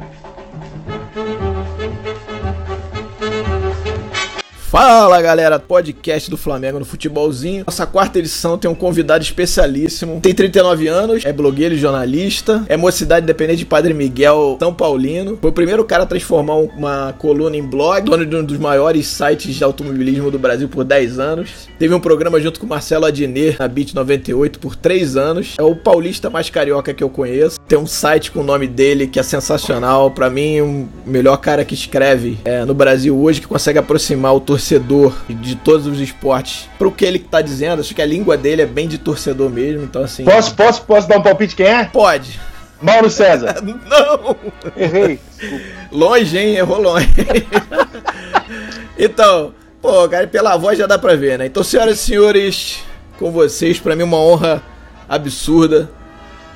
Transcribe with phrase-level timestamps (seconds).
[0.00, 0.23] Thank you.
[4.74, 7.62] Fala galera, podcast do Flamengo no Futebolzinho.
[7.64, 10.20] Nossa quarta edição tem um convidado especialíssimo.
[10.20, 15.38] Tem 39 anos, é blogueiro e jornalista, é mocidade independente de Padre Miguel São Paulino.
[15.40, 19.06] Foi o primeiro cara a transformar uma coluna em blog, dono de um dos maiores
[19.06, 21.68] sites de automobilismo do Brasil por 10 anos.
[21.78, 25.54] Teve um programa junto com Marcelo Adnet na Beat 98 por 3 anos.
[25.56, 27.60] É o paulista mais carioca que eu conheço.
[27.68, 30.10] Tem um site com o nome dele que é sensacional.
[30.10, 34.34] Para mim, o um melhor cara que escreve é, no Brasil hoje, que consegue aproximar
[34.34, 37.80] o torcedor torcedor de todos os esportes pro que ele tá dizendo.
[37.80, 40.24] Acho que a língua dele é bem de torcedor mesmo, então assim.
[40.24, 41.84] Posso, posso, posso dar um palpite quem é?
[41.84, 42.40] Pode.
[42.80, 43.56] Mauro César.
[43.62, 44.36] Não!
[44.76, 45.20] Errei.
[45.92, 46.56] Longe, hein?
[46.56, 47.08] Errou longe.
[48.98, 51.46] então, pô, cara, pela voz já dá pra ver, né?
[51.46, 52.78] Então, senhoras e senhores,
[53.18, 54.62] com vocês, para mim uma honra
[55.08, 55.90] absurda.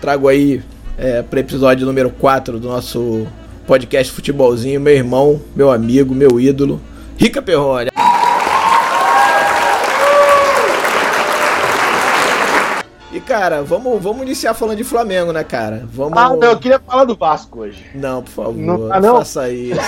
[0.00, 0.62] Trago aí
[0.96, 3.26] é, para episódio número 4 do nosso
[3.66, 6.80] podcast Futebolzinho, meu irmão, meu amigo, meu ídolo,
[7.20, 7.90] Rica Perrone.
[13.18, 15.84] E cara, vamos, vamos iniciar falando de Flamengo, né, cara?
[15.92, 16.16] Vamos...
[16.16, 17.84] Ah, não, eu queria falar do Vasco hoje.
[17.92, 19.16] Não, por favor, não, ah, não?
[19.16, 19.80] faça isso.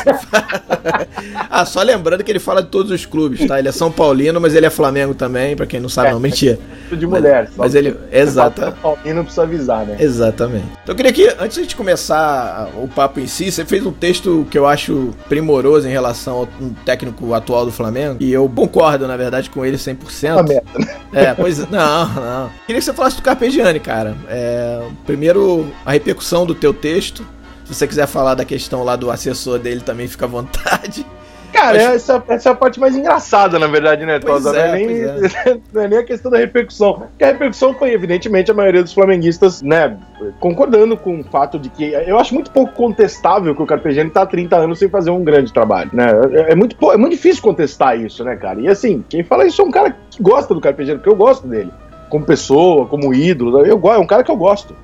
[1.48, 3.60] ah, só lembrando que ele fala de todos os clubes, tá?
[3.60, 6.18] Ele é São Paulino, mas ele é Flamengo também, pra quem não sabe, é, não,
[6.18, 6.58] mentira.
[6.90, 7.96] De mulher, mas, mas ele.
[8.10, 8.62] Exato.
[8.62, 9.96] São Paulino precisa avisar, né?
[10.00, 10.66] Exatamente.
[10.82, 14.44] Então eu queria que, antes de começar o papo em si, você fez um texto
[14.50, 16.48] que eu acho primoroso em relação ao
[16.84, 20.32] técnico atual do Flamengo, e eu concordo, na verdade, com ele 100%.
[20.32, 21.00] Uma merda, né?
[21.12, 22.50] É, pois não, não.
[22.66, 24.16] Queria que você falasse do Carpegiani, cara.
[24.28, 27.24] É, primeiro, a repercussão do teu texto.
[27.64, 31.06] Se você quiser falar da questão lá do assessor dele, também fica à vontade.
[31.52, 31.96] Cara, Mas...
[31.96, 34.56] essa, essa é a parte mais engraçada, na verdade, né, Tosa?
[34.56, 35.58] É, não, é nem, é.
[35.72, 36.94] não é nem a questão da repercussão.
[37.10, 39.96] Porque a repercussão foi, evidentemente, a maioria dos flamenguistas, né,
[40.38, 44.22] concordando com o fato de que eu acho muito pouco contestável que o Carpegiani tá
[44.22, 46.06] há 30 anos sem fazer um grande trabalho, né?
[46.32, 48.60] É, é muito, é muito difícil contestar isso, né, cara?
[48.60, 51.48] E assim, quem fala isso é um cara que gosta do Carpegiani, porque eu gosto
[51.48, 51.70] dele
[52.10, 53.64] como pessoa, como ídolo.
[53.64, 54.76] Eu, é um cara que eu gosto.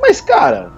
[0.00, 0.70] Mas, cara,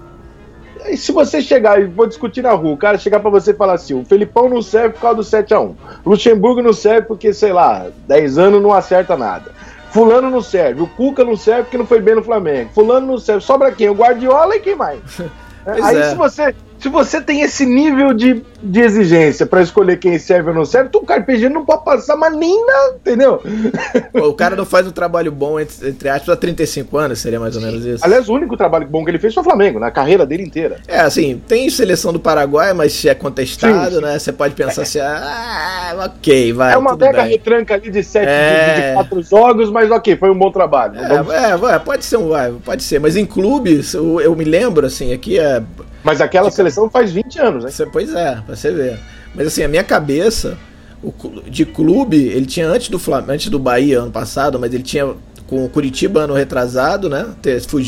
[0.97, 3.73] se você chegar e vou discutir na rua, o cara chegar para você e falar
[3.73, 5.75] assim: o Felipão não serve por causa do 7x1,
[6.05, 9.51] Luxemburgo não serve porque, sei lá, 10 anos não acerta nada.
[9.91, 12.69] Fulano não serve, o Cuca não serve porque não foi bem no Flamengo.
[12.73, 13.89] Fulano não serve, sobra quem?
[13.89, 14.99] O Guardiola e quem mais?
[15.65, 16.09] Aí é.
[16.09, 16.53] se você
[16.85, 20.91] se você tem esse nível de, de exigência para escolher quem serve ou não serve,
[20.91, 22.63] tu, o Carpegiani não pode passar mais nem
[22.95, 23.41] entendeu?
[24.13, 27.55] o cara não faz um trabalho bom, entre, entre aspas, há 35 anos, seria mais
[27.55, 28.05] ou menos isso.
[28.05, 30.77] Aliás, o único trabalho bom que ele fez foi o Flamengo, na carreira dele inteira.
[30.87, 34.01] É, assim, tem seleção do Paraguai, mas é contestado, sim, sim.
[34.01, 34.19] né?
[34.19, 34.83] Você pode pensar é.
[34.83, 36.73] assim, ah, ok, vai.
[36.73, 38.75] É uma mega retranca ali de sete, é...
[38.75, 40.99] de, de, quatro jogos, mas ok, foi um bom trabalho.
[40.99, 44.43] É, é vai, pode ser um, vai, pode ser, mas em clubes, eu, eu me
[44.43, 45.63] lembro, assim, aqui é
[46.05, 47.87] mas aquela seleção faz 20 anos, né?
[47.91, 48.99] Pois é, pra você ver.
[49.33, 50.55] Mas assim, a minha cabeça,
[51.03, 51.11] o,
[51.49, 55.15] de clube, ele tinha antes do Flam antes do Bahia ano passado, mas ele tinha
[55.47, 57.25] com o Curitiba ano retrasado, né?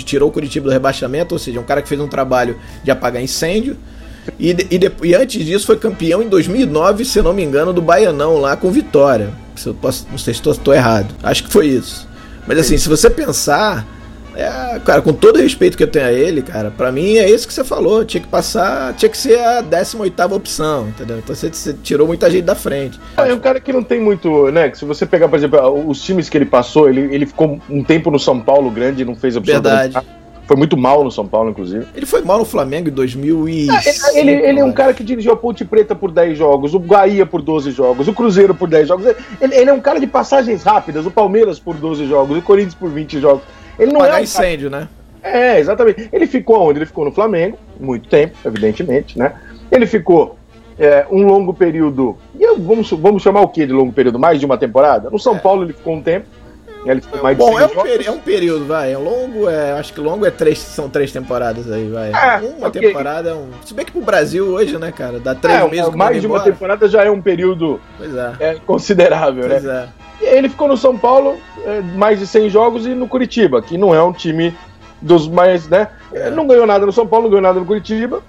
[0.04, 3.22] Tirou o Curitiba do rebaixamento, ou seja, um cara que fez um trabalho de apagar
[3.22, 3.78] incêndio.
[4.40, 8.38] E, e, e antes disso foi campeão em 2009, se não me engano, do Baianão
[8.38, 9.30] lá com Vitória.
[9.56, 11.14] Se eu posso, não sei se estou errado.
[11.22, 12.08] Acho que foi isso.
[12.48, 13.86] Mas assim, se você pensar,
[14.38, 17.28] é, cara, com todo o respeito que eu tenho a ele, cara, para mim é
[17.28, 18.06] isso que você falou.
[18.06, 21.18] Tinha que passar, tinha que ser a 18 opção, entendeu?
[21.18, 23.00] Então você, você, tirou muita gente da frente.
[23.18, 24.70] É um cara que não tem muito, né?
[24.70, 27.84] Que se você pegar, por exemplo, os times que ele passou, ele, ele ficou um
[27.84, 30.18] tempo no São Paulo grande e não fez absolutamente Verdade.
[30.48, 31.86] Foi muito mal no São Paulo, inclusive.
[31.94, 33.68] Ele foi mal no Flamengo em 2000 e...
[33.70, 36.80] É, ele, ele é um cara que dirigiu a Ponte Preta por 10 jogos, o
[36.80, 39.06] Bahia por 12 jogos, o Cruzeiro por 10 jogos.
[39.42, 42.76] Ele, ele é um cara de passagens rápidas, o Palmeiras por 12 jogos, o Corinthians
[42.76, 43.44] por 20 jogos.
[43.80, 44.84] Ele não Pagar é um incêndio, cara...
[44.84, 44.90] né?
[45.24, 46.10] É, exatamente.
[46.12, 46.80] Ele ficou onde?
[46.80, 49.34] Ele ficou no Flamengo, muito tempo, evidentemente, né?
[49.72, 50.38] Ele ficou
[50.80, 52.18] é, um longo período.
[52.40, 54.20] E vamos, vamos chamar o que de longo período?
[54.20, 55.10] Mais de uma temporada?
[55.10, 55.40] No São é.
[55.40, 56.28] Paulo ele ficou um tempo.
[57.38, 58.94] Bom, é um, é um, período, vai.
[58.94, 62.12] É longo, é, acho que longo é três, são três temporadas aí, vai.
[62.12, 62.82] É, uma okay.
[62.82, 63.50] temporada é um.
[63.66, 65.20] Se bem que pro Brasil hoje, né, cara?
[65.20, 68.34] Dá três é, meses Mais de uma temporada já é um período pois é.
[68.40, 69.90] é considerável, pois né?
[70.22, 70.24] É.
[70.24, 73.78] E ele ficou no São Paulo é, mais de 100 jogos e no Curitiba, que
[73.78, 74.56] não é um time
[75.02, 75.90] dos mais, né?
[76.34, 78.22] Não ganhou nada no São Paulo, não ganhou nada no Curitiba.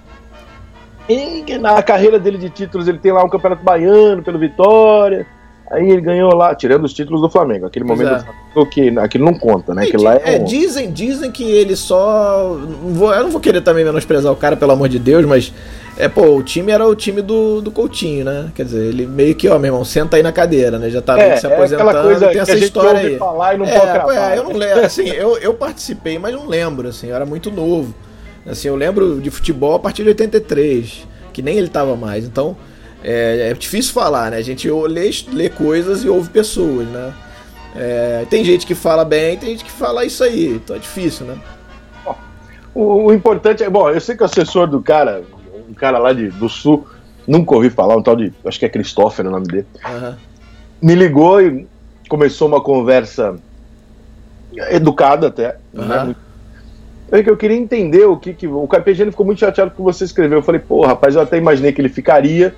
[1.09, 5.25] E na carreira dele de títulos, ele tem lá um Campeonato Baiano pelo Vitória.
[5.71, 7.67] Aí ele ganhou lá, tirando os títulos do Flamengo.
[7.67, 8.25] Aquele pois momento
[8.55, 8.65] é.
[8.65, 9.83] que aquilo não conta, né?
[9.83, 10.43] Aquilo lá é, é um...
[10.43, 12.57] dizem, dizem que ele só.
[12.83, 15.53] Vou, eu não vou querer também menosprezar o cara, pelo amor de Deus, mas
[15.95, 18.51] é, pô, o time era o time do, do Coutinho, né?
[18.55, 20.89] Quer dizer, ele meio que, ó, meu irmão, senta aí na cadeira, né?
[20.89, 23.17] Já tá é, se aposentando, é coisa tem essa história aí.
[23.17, 26.47] Falar e não é, pode é, eu não lembro, assim, eu, eu participei, mas não
[26.47, 27.93] lembro, assim, eu era muito novo.
[28.47, 32.25] Assim, eu lembro de futebol a partir de 83, que nem ele tava mais.
[32.25, 32.57] Então,
[33.03, 34.37] é, é difícil falar, né?
[34.37, 37.13] A gente lê, lê coisas e ouve pessoas, né?
[37.75, 41.25] É, tem gente que fala bem, tem gente que fala isso aí, então é difícil,
[41.25, 41.37] né?
[42.73, 45.23] O, o, importante é, bom, eu sei que o assessor do cara,
[45.69, 46.87] um cara lá de, do sul,
[47.27, 50.15] nunca ouvi falar, um tal de, acho que é Christopher o nome dele, uhum.
[50.81, 51.67] me ligou e
[52.07, 53.35] começou uma conversa
[54.69, 55.85] educada até, uhum.
[55.85, 56.15] né?
[57.11, 59.85] É que eu queria entender o que, que o Carpegiani ficou muito chateado com o
[59.87, 60.39] que você escreveu.
[60.39, 62.53] Eu falei, pô, rapaz, eu até imaginei que ele ficaria.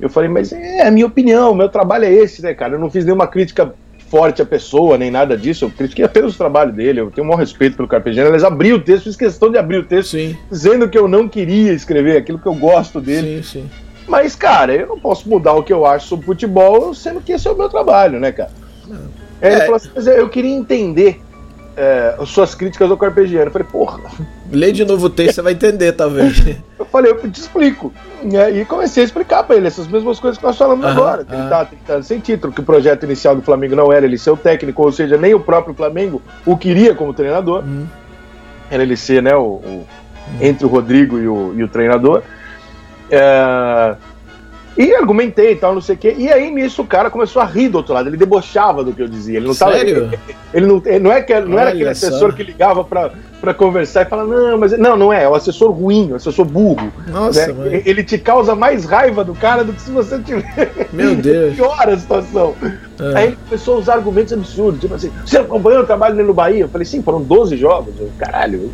[0.00, 2.74] Eu falei, mas é a minha opinião, meu trabalho é esse, né, cara?
[2.74, 3.74] Eu não fiz nenhuma crítica
[4.08, 5.64] forte à pessoa, nem nada disso.
[5.64, 7.00] Eu critiquei apenas o trabalho dele.
[7.00, 8.30] Eu tenho um maior respeito pelo Carpegiani.
[8.30, 10.36] Eles abriu o texto, fiz questão de abrir o texto, sim.
[10.50, 13.42] dizendo que eu não queria escrever aquilo que eu gosto dele.
[13.42, 13.70] Sim, sim.
[14.06, 17.48] Mas, cara, eu não posso mudar o que eu acho sobre futebol, sendo que esse
[17.48, 18.50] é o meu trabalho, né, cara?
[19.40, 21.20] É, ele falou assim, mas eu queria entender
[21.76, 23.46] é, suas críticas ao Carpegiani.
[23.46, 24.00] Eu falei, porra.
[24.50, 26.42] Lê de novo o texto, você vai entender, talvez.
[26.78, 27.92] eu falei, eu te explico.
[28.22, 31.26] E comecei a explicar pra ele essas mesmas coisas que nós falamos agora.
[31.30, 34.30] Ele tá tentando sem título, que o projeto inicial do Flamengo não era ele ser
[34.30, 37.64] o técnico, ou seja, nem o próprio Flamengo o queria como treinador.
[37.64, 37.86] Hum.
[38.70, 39.86] Era ele ser, né, o, o
[40.28, 40.38] hum.
[40.40, 42.22] entre o Rodrigo e o, e o treinador.
[43.10, 43.96] É,
[44.76, 46.14] e argumentei e tal, não sei o quê.
[46.18, 48.08] E aí, nisso, o cara começou a rir do outro lado.
[48.08, 49.38] Ele debochava do que eu dizia.
[49.38, 50.10] Ele não Sério?
[50.10, 53.12] Tava, ele, ele não, ele não, é que, não era aquele assessor que ligava pra,
[53.40, 54.76] pra conversar e falava, não, mas.
[54.76, 55.24] Não, não é.
[55.24, 56.92] É o assessor ruim, o assessor burro.
[57.06, 57.82] Nossa, né?
[57.84, 60.88] Ele te causa mais raiva do cara do que se você tiver.
[60.92, 61.54] Meu Deus.
[61.54, 62.54] Piora a situação.
[63.00, 63.18] É.
[63.18, 66.34] Aí ele começou a usar argumentos absurdos, tipo assim, você acompanhou o trabalho dele no
[66.34, 66.62] Bahia?
[66.62, 67.94] Eu falei, sim, foram 12 jogos.
[67.98, 68.70] Eu, Caralho.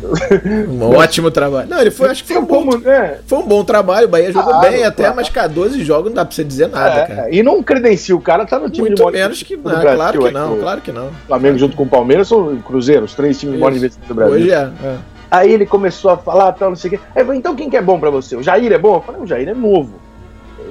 [0.69, 1.69] Um ótimo trabalho.
[1.69, 3.19] Não, ele foi, acho que foi um, bom, como, é.
[3.25, 6.15] foi um bom trabalho, o Bahia jogou ah, bem até, mas, cara, 12 jogos não
[6.15, 7.35] dá pra você dizer nada, é, cara.
[7.35, 10.19] E não credencia, o cara tá no time Muito de menos que não, Brasil, claro
[10.19, 11.09] que não, claro que não.
[11.27, 14.35] Flamengo junto com o Palmeiras são Cruzeiro, os três times de maior do Brasil.
[14.35, 14.97] Hoje é, é.
[15.31, 16.99] Aí ele começou a falar, tal, não sei o quê.
[17.15, 18.35] Aí eu falei, então quem que é bom pra você?
[18.35, 18.95] O Jair é bom?
[18.95, 19.93] Eu falei, o Jair é novo.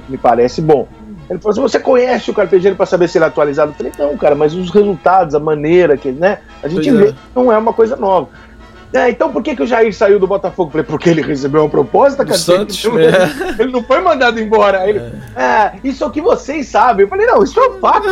[0.07, 0.87] Me parece bom.
[1.31, 3.71] Ele falou assim: você conhece o Carpegiani para saber se ele é atualizado?
[3.71, 6.39] Eu falei, não, cara, mas os resultados, a maneira que, né?
[6.61, 7.11] A gente pois vê é.
[7.13, 8.27] que não é uma coisa nova.
[8.93, 10.67] É, então por que, que o Jair saiu do Botafogo?
[10.67, 12.37] Eu falei, porque ele recebeu uma proposta, cara.
[12.37, 13.55] Santos, ele, é.
[13.57, 14.85] ele não foi mandado embora.
[14.85, 15.41] Ele, é.
[15.41, 15.73] é.
[15.81, 17.05] isso é o que vocês sabem.
[17.05, 18.09] Eu falei, não, isso é um fato.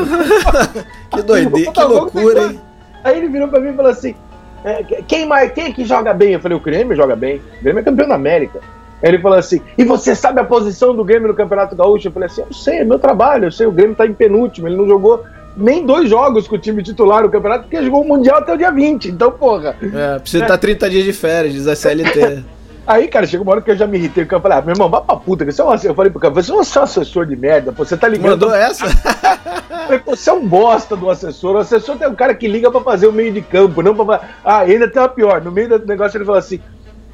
[1.12, 2.62] que doideira, que loucura, hein?
[3.04, 4.16] Aí ele virou pra mim e falou assim:
[4.64, 6.32] é, quem, mais, quem é que joga bem?
[6.32, 7.42] Eu falei, o Grêmio joga bem.
[7.60, 8.62] O Grêmio é campeão da América.
[9.02, 12.08] Ele falou assim: e você sabe a posição do Grêmio no Campeonato Gaúcho?
[12.08, 14.68] Eu falei assim: eu sei, é meu trabalho, eu sei, o Grêmio tá em penúltimo,
[14.68, 15.24] ele não jogou
[15.56, 18.58] nem dois jogos com o time titular no campeonato, porque jogou o Mundial até o
[18.58, 19.76] dia 20, então, porra.
[19.82, 20.58] É, precisa estar é.
[20.58, 22.44] 30 dias de férias, diz a CLT.
[22.90, 24.74] Aí, cara, chegou uma hora que eu já me irritei, porque eu falei, ah, meu
[24.74, 26.60] irmão, vá pra puta, que você é um Eu falei pro cara, você é um
[26.60, 28.32] assessor de merda, pô, você tá ligando.
[28.32, 28.84] Mandou essa?
[29.70, 31.56] eu falei, pô, você é um bosta do assessor.
[31.56, 34.22] O assessor tem um cara que liga pra fazer o meio de campo, não pra.
[34.44, 35.40] Ah, ainda tem uma pior.
[35.40, 36.60] No meio do negócio ele falou assim: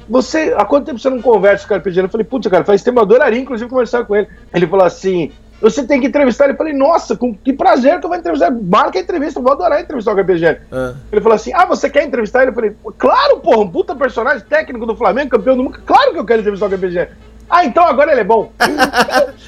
[0.08, 2.04] você, há quanto tempo você não conversa com o pedindo?
[2.04, 4.28] Eu falei, putz, cara, faz tempo, eu adoraria, inclusive, conversar com ele.
[4.54, 6.52] Ele falou assim, você tem que entrevistar ele.
[6.52, 8.50] Eu falei, nossa, com que prazer que eu vou entrevistar.
[8.50, 10.58] Marca a entrevista, eu vou adorar entrevistar o Carpegiani.
[10.70, 10.94] Ah.
[11.10, 12.50] Ele falou assim: ah, você quer entrevistar ele?
[12.50, 15.80] Eu falei, claro, porra, um puta personagem técnico do Flamengo, campeão do mundo.
[15.84, 17.10] Claro que eu quero entrevistar o Carpegiani.
[17.48, 18.52] Ah, então agora ele é bom.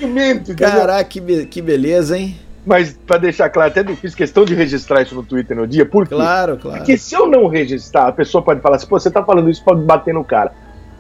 [0.57, 2.39] Caraca, que, be que beleza, hein?
[2.67, 6.07] Mas para deixar claro, até fiz questão de registrar isso no Twitter no dia, por
[6.07, 6.15] quê?
[6.15, 6.79] Claro, claro.
[6.79, 9.65] Porque se eu não registrar, a pessoa pode falar assim, pô, você tá falando isso,
[9.65, 10.53] pode bater no cara.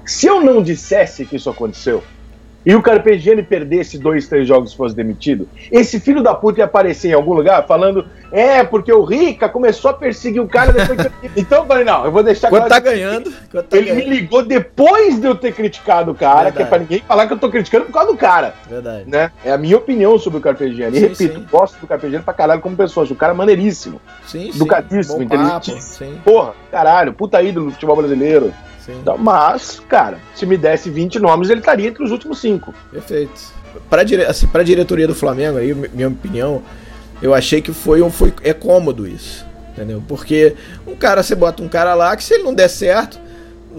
[0.05, 2.02] Se eu não dissesse que isso aconteceu,
[2.69, 6.67] e o Carpegiani perdesse dois, três jogos e fosse demitido, esse filho da puta ia
[6.67, 11.01] aparecer em algum lugar falando, é, porque o Rica começou a perseguir o cara depois
[11.01, 11.31] que...
[11.41, 13.31] Então eu falei, não, eu vou deixar Quando tá ganhando.
[13.51, 14.05] Tá ele ganhando.
[14.05, 16.56] me ligou depois de eu ter criticado o cara, Verdade.
[16.56, 18.53] que é pra ninguém falar que eu tô criticando por causa do cara.
[18.69, 19.05] Verdade.
[19.08, 19.32] Né?
[19.43, 20.98] É a minha opinião sobre o Carpegiani.
[20.98, 21.46] E repito, sim.
[21.51, 23.05] gosto do Carpegiani pra caralho como pessoa.
[23.05, 23.98] Acho o cara maneiríssimo.
[24.27, 26.19] Sim, educadíssimo, inteligentíssimo.
[26.22, 28.53] Porra, caralho, puta ídolo do futebol brasileiro.
[28.89, 32.75] Então, mas, cara, se me desse 20 nomes, ele estaria entre os últimos cinco.
[32.91, 33.41] Perfeito.
[33.89, 34.25] Para dire...
[34.25, 36.63] assim, a diretoria do Flamengo, aí, minha opinião,
[37.21, 39.47] eu achei que foi, um, foi é cômodo isso.
[39.73, 40.03] Entendeu?
[40.09, 40.55] Porque
[40.87, 43.21] um cara, você bota um cara lá que se ele não der certo,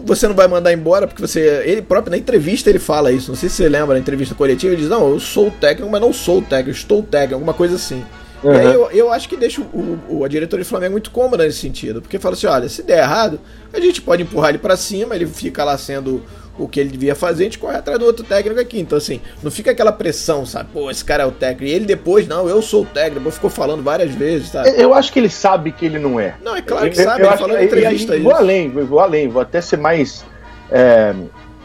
[0.05, 1.61] você não vai mandar embora, porque você.
[1.65, 3.29] Ele próprio, na entrevista, ele fala isso.
[3.29, 5.91] Não sei se você lembra, na entrevista coletiva, ele diz: Não, eu sou o técnico,
[5.91, 8.03] mas não sou o técnico, estou o técnico, alguma coisa assim.
[8.43, 8.53] Uhum.
[8.53, 11.43] E aí eu, eu acho que deixa o, o, a diretoria do Flamengo muito cômoda
[11.43, 13.39] nesse sentido, porque fala assim: olha, se der errado,
[13.73, 16.23] a gente pode empurrar ele para cima, ele fica lá sendo
[16.59, 18.79] o que ele devia fazer, a gente corre atrás do outro técnico aqui.
[18.79, 20.69] Então, assim, não fica aquela pressão, sabe?
[20.73, 21.63] Pô, esse cara é o técnico.
[21.63, 23.31] E ele depois, não, eu sou o técnico.
[23.31, 24.73] Ficou falando várias vezes, sabe?
[24.77, 26.35] Eu acho que ele sabe que ele não é.
[26.43, 27.23] Não, é claro que eu, sabe.
[27.23, 28.23] Eu, ele falou em entrevista isso.
[28.23, 30.25] Vou além, vou além, vou até ser mais.
[30.69, 31.15] É,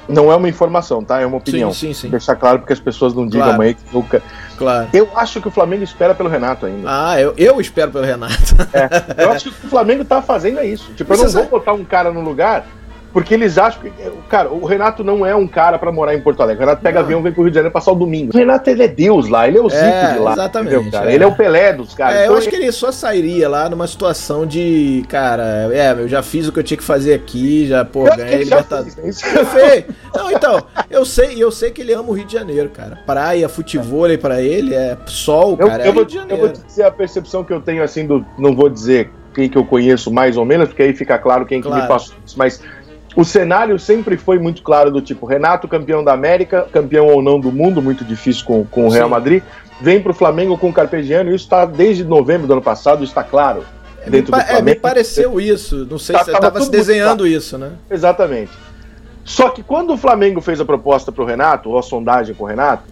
[0.08, 1.20] não é uma informação, tá?
[1.20, 1.73] É uma opinião.
[1.73, 2.08] Sim, sim, sim.
[2.08, 3.54] Deixar claro porque as pessoas não digam claro.
[3.54, 4.23] amanhã que nunca.
[4.56, 4.88] Claro.
[4.92, 6.87] Eu acho que o Flamengo espera pelo Renato ainda.
[6.88, 8.34] Ah, eu, eu espero pelo Renato.
[8.73, 10.92] É, eu acho que o Flamengo tá fazendo é isso.
[10.94, 12.66] Tipo, eu não vou botar um cara no lugar
[13.14, 13.92] Porque eles acham que.
[14.28, 16.64] Cara, o Renato não é um cara para morar em Porto Alegre.
[16.64, 17.04] O Renato pega não.
[17.04, 18.33] avião, vem pro Rio de Janeiro passar o domingo.
[18.35, 20.33] O Renato, ele é Deus lá, ele é o Zico é, de lá.
[20.33, 20.90] Exatamente.
[20.90, 21.12] Cara?
[21.12, 21.14] É.
[21.14, 22.16] Ele é o Pelé dos caras.
[22.16, 22.56] É, então, eu acho ele...
[22.56, 25.04] que ele só sairia lá numa situação de.
[25.09, 28.16] Cara, é, eu já fiz o que eu tinha que fazer aqui, já, pô, eu
[28.16, 28.97] ganhei Libertadores.
[30.12, 32.99] Não, então, eu sei, eu sei que ele ama o Rio de Janeiro, cara.
[33.06, 35.85] Praia, futebol para ele é sol, cara.
[35.85, 38.26] Eu, é eu, vou, eu vou dizer a percepção que eu tenho assim do.
[38.37, 41.61] Não vou dizer quem que eu conheço mais ou menos, porque aí fica claro quem
[41.61, 41.76] claro.
[41.76, 42.61] que me passou mas
[43.16, 47.38] o cenário sempre foi muito claro do tipo, Renato campeão da América, campeão ou não
[47.38, 49.11] do mundo, muito difícil com, com o Real Sim.
[49.11, 49.42] Madrid,
[49.80, 53.23] vem para o Flamengo com o Carpegiani, isso está desde novembro do ano passado, está
[53.23, 53.64] claro.
[54.00, 54.59] É, dentro me, do Flamengo.
[54.59, 57.73] É, me pareceu isso, não sei tá, se você estava se desenhando isso, né?
[57.90, 58.52] Exatamente.
[59.25, 62.44] Só que quando o Flamengo fez a proposta para o Renato, ou a sondagem com
[62.44, 62.83] o Renato,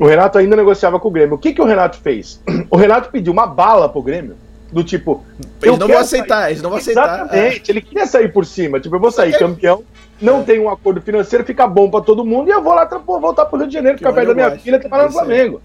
[0.00, 1.34] o Renato ainda negociava com o Grêmio.
[1.34, 2.40] O que, que o Renato fez?
[2.70, 4.36] O Renato pediu uma bala pro Grêmio
[4.74, 5.24] do tipo.
[5.62, 6.50] Eles não vão aceitar, sair.
[6.50, 7.04] eles não vão aceitar.
[7.04, 7.72] Exatamente, é.
[7.72, 8.80] ele queria sair por cima.
[8.80, 9.84] Tipo, eu vou sair campeão,
[10.20, 10.42] não é.
[10.42, 13.46] tem um acordo financeiro, fica bom pra todo mundo e eu vou lá pô, voltar
[13.46, 15.62] pro Rio de Janeiro, ficar perto da minha filha trabalhar no Flamengo.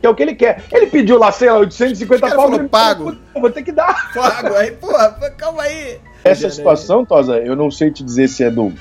[0.00, 0.62] Que é o que ele quer.
[0.72, 2.36] Ele pediu lá, sei lá, 850 pau.
[2.36, 3.16] Falou, pago.
[3.34, 4.12] vou ter que dar.
[4.12, 4.54] Pago.
[4.54, 5.98] Aí, porra, calma aí.
[6.22, 8.72] Essa situação, Tosa, eu não sei te dizer se é do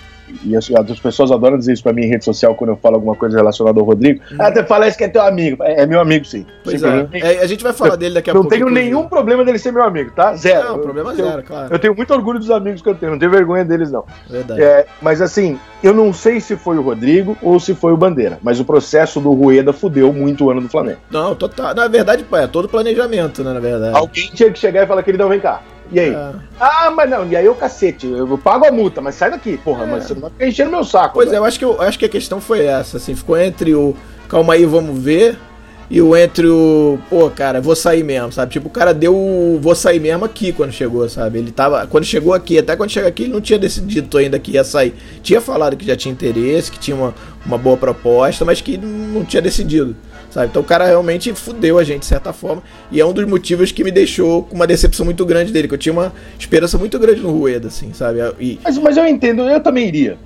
[0.43, 2.95] e as, as, pessoas adoram dizer isso pra mim em rede social quando eu falo
[2.95, 4.21] alguma coisa relacionada ao Rodrigo.
[4.31, 4.37] Hum.
[4.39, 5.63] Ah, você fala isso que é teu amigo.
[5.63, 6.45] É, é meu amigo, sim.
[6.63, 7.07] Pois é.
[7.13, 7.39] é.
[7.39, 8.55] A gente vai falar dele daqui a não pouco.
[8.55, 10.35] Não tenho nenhum problema dele ser meu amigo, tá?
[10.35, 10.69] Zero.
[10.69, 11.73] Não, problema eu, zero, claro.
[11.73, 14.05] Eu tenho muito orgulho dos amigos que eu tenho, não tenho vergonha deles, não.
[14.29, 14.61] Verdade.
[14.61, 18.39] É, mas assim, eu não sei se foi o Rodrigo ou se foi o Bandeira,
[18.41, 20.99] mas o processo do Rueda fudeu muito o ano do Flamengo.
[21.11, 21.73] Não, total.
[21.75, 23.53] Na verdade, é todo planejamento, né?
[23.53, 23.95] Na verdade.
[23.95, 25.61] Alguém tinha que chegar e falar, queridão, vem cá.
[25.91, 26.13] E aí?
[26.13, 26.31] É.
[26.59, 29.83] Ah, mas não, e aí o cacete, eu pago a multa, mas sai daqui, porra,
[29.83, 29.87] é.
[29.87, 31.13] mas você não vai ficar enchendo meu saco.
[31.13, 33.75] Pois é, eu acho, que eu acho que a questão foi essa, assim, ficou entre
[33.75, 33.95] o
[34.27, 35.37] calma aí, vamos ver,
[35.89, 38.51] e o entre o, pô, cara, vou sair mesmo, sabe?
[38.51, 41.37] Tipo, o cara deu o vou sair mesmo aqui quando chegou, sabe?
[41.37, 44.51] Ele tava, quando chegou aqui, até quando chega aqui, ele não tinha decidido ainda que
[44.51, 44.95] ia sair.
[45.21, 47.13] Tinha falado que já tinha interesse, que tinha uma,
[47.45, 49.95] uma boa proposta, mas que não tinha decidido.
[50.35, 50.47] Sabe?
[50.47, 52.61] Então o cara realmente fudeu a gente de certa forma.
[52.91, 55.73] E é um dos motivos que me deixou com uma decepção muito grande dele, que
[55.73, 58.19] eu tinha uma esperança muito grande no Rueda, assim, sabe?
[58.37, 58.59] E...
[58.61, 60.17] Mas, mas eu entendo, eu também iria.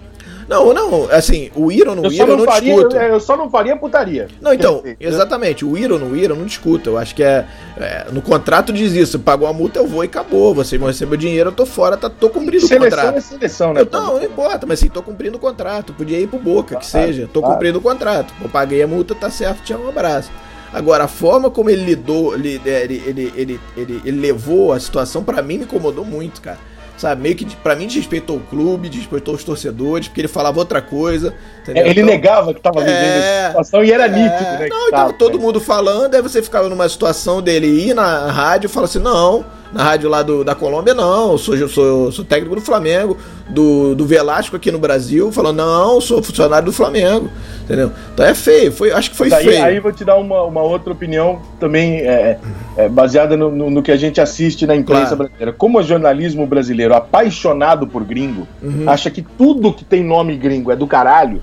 [0.50, 2.96] Não, não, assim, o ir ou não ir, eu não faria, discuto.
[2.96, 4.28] Eu, eu, só não faria putaria.
[4.42, 6.90] Não, então, exatamente, o ir ou não ir, eu não discuto.
[6.90, 7.46] Eu acho que é,
[7.78, 10.56] é, No contrato diz isso, pagou a multa, eu vou e acabou.
[10.56, 13.18] Vocês vão receber o dinheiro, eu tô fora, tá, tô cumprindo seleção o contrato.
[13.18, 13.82] É seleção, né?
[13.82, 15.94] Eu, não, não importa, mas assim, tô cumprindo o contrato.
[15.94, 17.30] Podia ir pro boca, que seja.
[17.32, 18.34] Tô cumprindo o contrato.
[18.42, 20.32] Eu paguei a multa, tá certo, tinha um abraço.
[20.74, 25.24] Agora, a forma como ele lidou, ele, ele, ele, ele, ele, ele levou a situação,
[25.24, 26.58] para mim, me incomodou muito, cara
[27.00, 27.22] sabe?
[27.22, 31.34] Meio que para mim desrespeitou o clube, desrespeitou os torcedores, porque ele falava outra coisa.
[31.66, 34.68] É, ele então, negava que tava vivendo é, essa situação e era é, nítido, né?
[34.70, 35.44] Não, então tava, todo né?
[35.44, 39.46] mundo falando, aí você ficava numa situação dele ir na rádio e falar assim: não,
[39.72, 43.18] na rádio lá do, da Colômbia, não, eu sou, eu sou, sou técnico do Flamengo,
[43.48, 47.30] do, do Velasco aqui no Brasil, falou, não, sou funcionário do Flamengo,
[47.64, 47.92] entendeu?
[48.14, 49.64] Então é feio, foi, acho que foi Daí, feio.
[49.64, 52.40] Aí vou te dar uma, uma outra opinião também é,
[52.78, 55.18] é, baseada no, no, no, que a gente assiste na imprensa claro.
[55.18, 55.54] brasileira.
[55.54, 58.90] Como o jornalismo brasileiro, apaixonado por gringo, uhum.
[58.90, 61.42] acha que tudo que tem nome gringo é do caralho,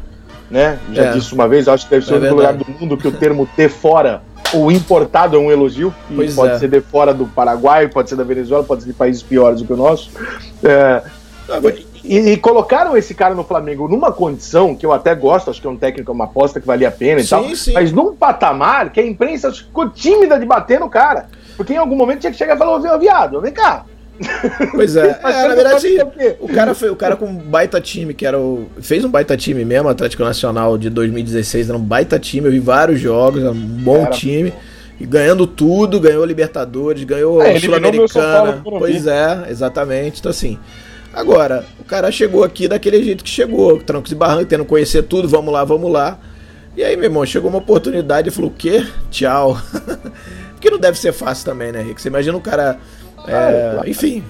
[0.50, 0.78] né?
[0.92, 1.12] Já é.
[1.12, 3.12] disse uma vez, acho que deve ser é o único lugar do mundo que o
[3.12, 4.22] termo ter fora
[4.56, 6.58] o importado é um elogio, e pode é.
[6.58, 9.66] ser de fora do Paraguai, pode ser da Venezuela, pode ser de países piores do
[9.66, 10.10] que o nosso.
[10.62, 11.02] É,
[12.04, 15.66] e, e, colocaram esse cara no Flamengo numa condição que eu até gosto, acho que
[15.66, 17.72] é um técnico, uma aposta que valia a pena e sim, tal, sim.
[17.72, 21.28] mas num patamar que a imprensa ficou tímida de bater no cara.
[21.56, 23.84] Porque em algum momento tinha que chegar e falar, ô viado, vem cá,
[24.72, 25.98] Pois é, é na verdade,
[26.40, 28.66] o cara foi o cara com um baita time, que era o.
[28.80, 32.58] Fez um baita time mesmo, Atlético Nacional de 2016, era um baita time, eu vi
[32.58, 34.52] vários jogos, era um bom era, time.
[34.98, 38.62] E ganhando tudo, ganhou Libertadores, ganhou é, Sul-Americana.
[38.64, 40.20] Pois é, exatamente.
[40.20, 40.58] Então assim.
[41.12, 45.26] Agora, o cara chegou aqui daquele jeito que chegou, trancos e barrancos, tendo conhecer tudo,
[45.26, 46.18] vamos lá, vamos lá.
[46.76, 48.86] E aí, meu irmão, chegou uma oportunidade e falou: o quê?
[49.10, 49.58] Tchau.
[50.52, 52.02] Porque não deve ser fácil também, né, Rick?
[52.02, 52.78] Você imagina um cara
[53.26, 54.22] é, enfim,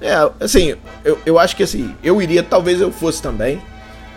[0.00, 3.60] é, assim, eu, eu acho que assim, eu iria, talvez eu fosse também,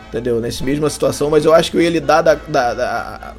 [0.10, 0.40] entendeu?
[0.40, 3.34] Nessa mesma situação, mas eu acho que eu ia lidar da, da, da,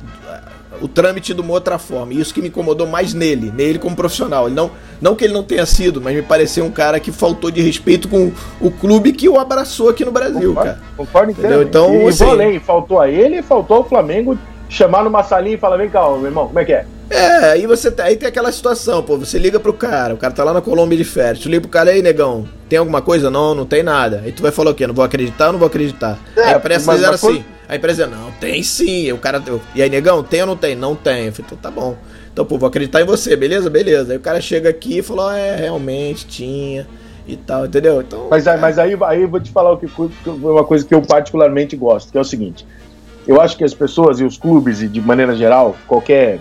[0.80, 2.12] o trâmite de uma outra forma.
[2.12, 4.46] E isso que me incomodou mais nele, nele como profissional.
[4.46, 7.50] Ele não, não que ele não tenha sido, mas me pareceu um cara que faltou
[7.50, 10.82] de respeito com o clube que o abraçou aqui no Brasil, concordo, cara.
[10.96, 11.62] Concordo entendeu?
[11.62, 14.38] Então, e, assim, além, faltou a ele, faltou ao Flamengo
[14.68, 16.86] chamar numa salinha e falar: vem cá, meu irmão, como é que é?
[17.08, 20.42] É, aí você aí tem aquela situação, pô, você liga pro cara, o cara tá
[20.42, 23.30] lá na Colômbia de férias, tu liga pro cara, aí, negão, tem alguma coisa?
[23.30, 24.22] Não, não tem nada.
[24.24, 24.86] Aí tu vai falar o quê?
[24.86, 26.18] Não vou acreditar ou não vou acreditar?
[26.36, 27.44] É, a imprensa fizeram assim.
[27.68, 29.10] A empresa, não, tem sim.
[29.12, 29.42] O cara,
[29.74, 30.76] e aí, negão, tem ou não tem?
[30.76, 31.26] Não tem.
[31.26, 31.96] Eu falei, então tá bom.
[32.32, 33.70] Então, pô, vou acreditar em você, beleza?
[33.70, 34.12] Beleza.
[34.12, 36.86] Aí o cara chega aqui e falou, é, realmente tinha.
[37.26, 38.00] e tal, entendeu?
[38.00, 38.56] Então, mas, é.
[38.56, 39.88] mas aí, aí eu vou te falar o que,
[40.26, 42.66] uma coisa que eu particularmente gosto, que é o seguinte.
[43.26, 46.38] Eu acho que as pessoas e os clubes, e de maneira geral, qualquer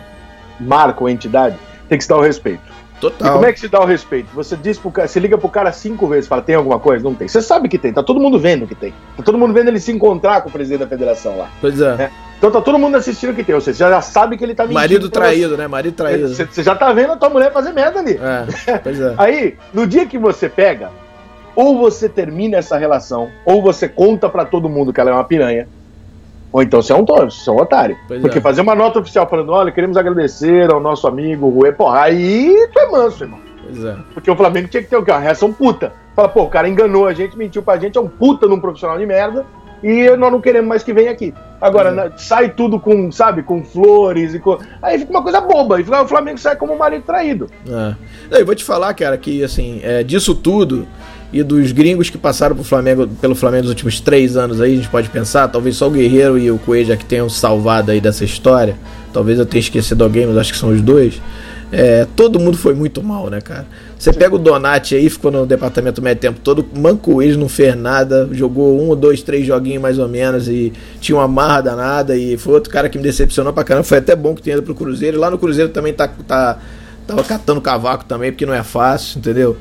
[0.59, 1.57] marca ou entidade,
[1.87, 2.75] tem que se dar o respeito.
[2.99, 3.27] Total.
[3.27, 4.29] E como é que se dá o respeito?
[4.33, 7.03] Você diz pro cara, você liga pro cara cinco vezes, fala, tem alguma coisa?
[7.03, 7.27] Não tem.
[7.27, 8.93] Você sabe que tem, tá todo mundo vendo que tem.
[9.17, 11.49] Tá todo mundo vendo ele se encontrar com o presidente da federação lá.
[11.59, 11.95] Pois é.
[11.95, 12.11] Né?
[12.37, 13.53] Então tá todo mundo assistindo que tem.
[13.53, 14.79] Ou seja, você já sabe que ele tá mentindo.
[14.79, 15.67] Marido traído, né?
[15.67, 16.29] Marido traído.
[16.29, 18.19] Você, você, já tá vendo a tua mulher fazer merda ali.
[18.67, 19.13] É, pois é.
[19.17, 20.89] Aí, no dia que você pega,
[21.55, 25.23] ou você termina essa relação, ou você conta para todo mundo que ela é uma
[25.23, 25.67] piranha,
[26.55, 27.97] ou então você é um tolo, você é um otário.
[28.07, 28.41] Pois Porque é.
[28.41, 32.79] fazer uma nota oficial falando, olha, queremos agradecer ao nosso amigo Rui, porra, aí tu
[32.79, 33.39] é manso, irmão.
[33.61, 33.97] Pois é.
[34.13, 35.11] Porque o Flamengo tinha que ter o quê?
[35.11, 35.91] Uma reação puta.
[36.15, 38.97] Fala, pô, o cara enganou a gente, mentiu pra gente, é um puta num profissional
[38.97, 39.45] de merda,
[39.83, 41.33] e nós não queremos mais que venha aqui.
[41.59, 42.17] Agora, uhum.
[42.17, 44.57] sai tudo com, sabe, com flores e com.
[44.81, 45.81] Aí fica uma coisa boba.
[45.81, 47.49] E o Flamengo sai como um marido traído.
[48.31, 48.39] É.
[48.39, 50.87] Eu vou te falar, cara, que assim, é, disso tudo
[51.33, 54.89] e dos gringos que passaram Flamengo, pelo Flamengo nos últimos três anos aí, a gente
[54.89, 58.75] pode pensar, talvez só o Guerreiro e o Coelho que tenham salvado aí dessa história.
[59.11, 61.21] Talvez eu tenha esquecido alguém, mas acho que são os dois.
[61.71, 63.65] É, todo mundo foi muito mal, né, cara?
[63.97, 68.29] Você pega o Donati aí, ficou no departamento médio tempo todo, mancoejo, não fez nada,
[68.31, 72.53] jogou um, dois, três joguinhos mais ou menos e tinha uma marra danada e foi
[72.53, 73.83] outro cara que me decepcionou pra caramba.
[73.83, 75.17] Foi até bom que tenha ido pro Cruzeiro.
[75.17, 76.59] E lá no Cruzeiro também tá, tá,
[77.07, 79.57] tava catando cavaco também, porque não é fácil, entendeu?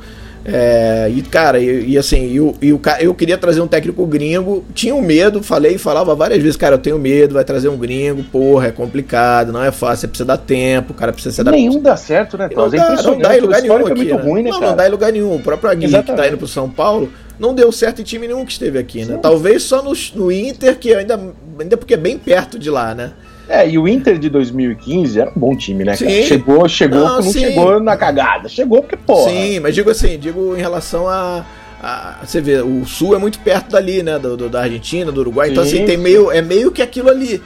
[0.46, 4.06] É, e cara, e, e assim, e o, e o, eu queria trazer um técnico
[4.06, 7.78] gringo, tinha um medo, falei, falava várias vezes, cara, eu tenho medo, vai trazer um
[7.78, 11.40] gringo, porra, é complicado, não é fácil, você precisa dar tempo, o cara precisa se
[11.40, 11.58] adaptar.
[11.58, 14.22] Nenhum dá certo, né, Não, dá, não dá em lugar nenhum aqui, é muito né?
[14.22, 15.34] ruim, né, não, não dá em lugar nenhum.
[15.34, 18.44] O próprio Aguirre que tá indo pro São Paulo, não deu certo em time nenhum
[18.44, 19.14] que esteve aqui, né?
[19.14, 19.20] Sim.
[19.20, 21.18] Talvez só no, no Inter, que ainda,
[21.58, 23.12] ainda porque é bem perto de lá, né?
[23.48, 26.10] É, e o Inter de 2015 era um bom time, né, cara?
[26.22, 28.48] Chegou, chegou, não, não chegou na cagada.
[28.48, 29.28] Chegou porque, pô.
[29.28, 31.44] Sim, mas digo assim, digo em relação a.
[31.82, 34.18] a você vê, o sul é muito perto dali, né?
[34.18, 35.48] Do, do da Argentina, do Uruguai.
[35.48, 37.42] Sim, então, assim, tem meio, é meio que aquilo ali.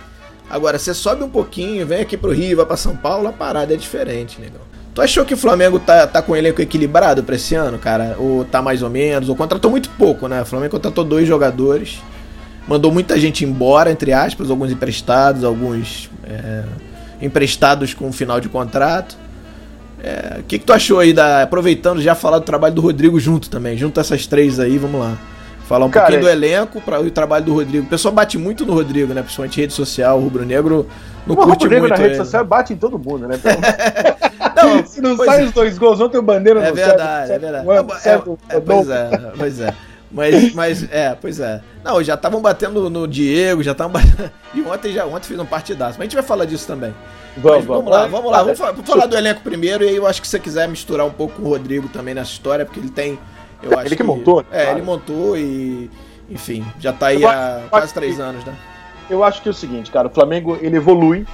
[0.49, 3.75] Agora, você sobe um pouquinho, vem aqui pro Rio, vai pra São Paulo, a parada
[3.75, 4.62] é diferente, negão.
[4.94, 8.16] Tu achou que o Flamengo tá, tá com um elenco equilibrado pra esse ano, cara?
[8.18, 9.29] Ou tá mais ou menos?
[9.29, 10.42] Ou contratou muito pouco, né?
[10.42, 12.01] O Flamengo contratou dois jogadores
[12.68, 16.64] mandou muita gente embora, entre aspas, alguns emprestados, alguns é,
[17.20, 19.16] emprestados com final de contrato.
[20.00, 23.18] É, o que, que tu achou aí, da, aproveitando já falar do trabalho do Rodrigo
[23.18, 25.16] junto também, junto essas três aí, vamos lá.
[25.66, 27.85] Falar um Cara, pouquinho do elenco para o trabalho do Rodrigo.
[27.85, 29.20] O pessoal bate muito no Rodrigo, né?
[29.20, 30.87] Principalmente rede social, o Rubro Negro
[31.26, 31.90] não o curte Rubro Negro muito.
[31.90, 32.24] na rede ele.
[32.24, 33.38] social bate em todo mundo, né?
[34.57, 35.44] não, Se não sai é.
[35.44, 38.09] os dois gols, ontem o bandeira é verdade, É verdade, é verdade.
[38.09, 39.74] É, é, pois é, pois é.
[40.11, 41.61] Mas, mas, é, pois é.
[41.85, 44.31] Não, já estavam batendo no Diego, já estavam batendo.
[44.55, 45.99] E ontem já ontem fiz um partidaço.
[45.99, 46.94] Mas a gente vai falar disso também.
[47.37, 48.42] Vamos, vamos, vamos lá, vamos lá.
[48.42, 49.85] Vamos falar, vamos falar do elenco primeiro.
[49.85, 52.14] E aí eu acho que se você quiser misturar um pouco com o Rodrigo também
[52.14, 53.18] nessa história, porque ele tem.
[53.62, 54.40] Eu acho ele que, que montou.
[54.51, 54.79] É, claro.
[54.79, 55.90] ele montou e.
[56.31, 58.55] Enfim, já tá aí há quase três anos, né?
[59.09, 61.27] Eu acho que é o seguinte, cara, o Flamengo ele evolui.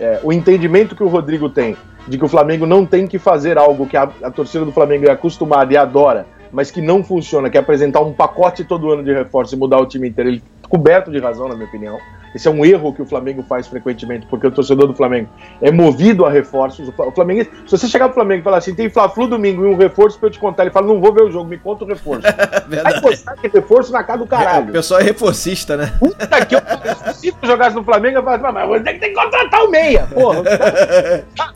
[0.00, 3.58] É, o entendimento que o Rodrigo tem de que o Flamengo não tem que fazer
[3.58, 7.50] algo que a, a torcida do Flamengo é acostumada e adora mas que não funciona,
[7.50, 10.30] que é apresentar um pacote todo ano de reforço e mudar o time inteiro.
[10.30, 11.98] Ele coberto de razão, na minha opinião.
[12.34, 15.30] Esse é um erro que o Flamengo faz frequentemente, porque o torcedor do Flamengo
[15.62, 16.86] é movido a reforços.
[16.86, 19.76] O Flamengo, se você chegar pro Flamengo e falar assim, tem Fla-Flu domingo e um
[19.76, 21.88] reforço pra eu te contar, ele fala, não vou ver o jogo, me conta o
[21.88, 22.22] reforço.
[22.68, 24.68] Vai postar que reforço na casa do caralho.
[24.68, 25.92] O pessoal é reforcista, né?
[25.98, 26.60] Puta que eu,
[27.14, 30.42] se tu jogasse no Flamengo, eu falo, mas você tem que contratar o meia, porra.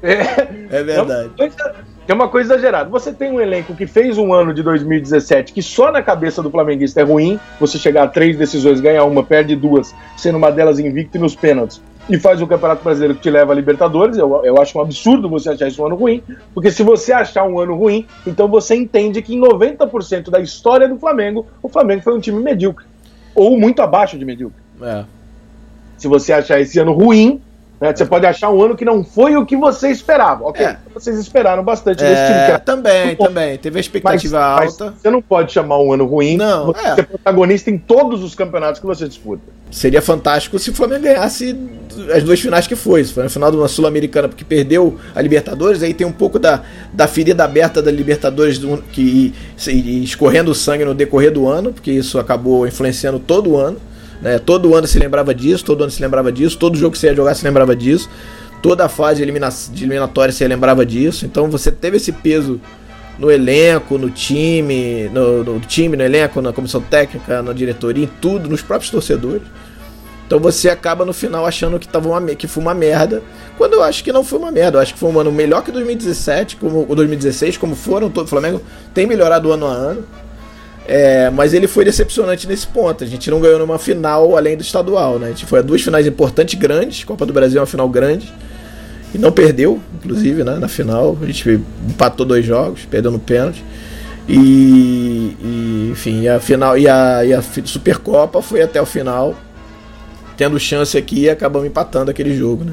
[0.03, 1.31] É, é verdade.
[1.35, 2.91] Então, que é uma coisa exagerada.
[2.91, 6.51] Você tem um elenco que fez um ano de 2017 que só na cabeça do
[6.51, 7.41] flamenguista é ruim.
[7.59, 11.35] Você chegar a três decisões, ganhar uma, perde duas, sendo uma delas invicta e nos
[11.35, 11.81] pênaltis.
[12.11, 14.19] E faz o Campeonato Brasileiro que te leva a Libertadores.
[14.19, 16.23] Eu, eu acho um absurdo você achar isso um ano ruim.
[16.53, 20.87] Porque se você achar um ano ruim, então você entende que em 90% da história
[20.87, 22.85] do Flamengo, o Flamengo foi um time medíocre.
[23.35, 24.61] Ou muito abaixo de medíocre.
[24.83, 25.05] É.
[25.97, 27.41] Se você achar esse ano ruim,
[27.83, 27.93] né?
[27.93, 30.45] Você pode achar um ano que não foi o que você esperava.
[30.45, 30.77] Ok, é.
[30.95, 32.59] vocês esperaram bastante é, desse time.
[32.61, 33.59] Que também, também.
[33.59, 34.85] Teve a expectativa mas, alta.
[34.93, 36.37] Mas você não pode chamar um ano ruim.
[36.37, 36.95] Não, você é.
[36.95, 39.43] ser protagonista em todos os campeonatos que você disputa.
[39.69, 41.59] Seria fantástico se o Flamengo ganhasse
[42.15, 43.03] as duas finais que foi.
[43.03, 46.63] Foi no final de uma Sul-Americana, porque perdeu a Libertadores, aí tem um pouco da,
[46.93, 51.91] da ferida aberta da Libertadores do, que, escorrendo o sangue no decorrer do ano, porque
[51.91, 53.79] isso acabou influenciando todo o ano.
[54.23, 54.39] Né?
[54.39, 57.15] Todo ano se lembrava disso, todo ano se lembrava disso, todo jogo que você ia
[57.15, 58.09] jogar se lembrava disso,
[58.63, 61.27] toda a fase de, elimina de eliminatória se lembrava disso.
[61.27, 62.61] Então você teve esse peso
[63.19, 68.11] no elenco, no time, no, no, time, no elenco, na comissão técnica, na diretoria, em
[68.21, 69.43] tudo, nos próprios torcedores.
[70.27, 73.23] Então você acaba no final achando que, tava uma, que foi uma merda,
[73.59, 74.79] quando eu acho que não foi uma merda.
[74.79, 78.27] Eu acho que foi um ano melhor que 2017, como o 2016, como foram todo
[78.27, 78.63] o Flamengo
[78.95, 80.05] tem melhorado ano a ano.
[80.87, 83.05] É, mas ele foi decepcionante nesse ponto.
[83.05, 85.27] A gente não ganhou numa final além do estadual, né?
[85.27, 87.05] A gente foi a duas finais importantes, grandes.
[87.05, 88.33] Copa do Brasil é uma final grande.
[89.15, 90.57] E não perdeu, inclusive, né?
[90.59, 91.17] Na final.
[91.21, 93.63] A gente empatou dois jogos, perdeu no pênalti.
[94.29, 99.35] E, e, enfim, a final e a, e a Supercopa foi até o final,
[100.37, 102.73] tendo chance aqui e acabamos empatando aquele jogo, né?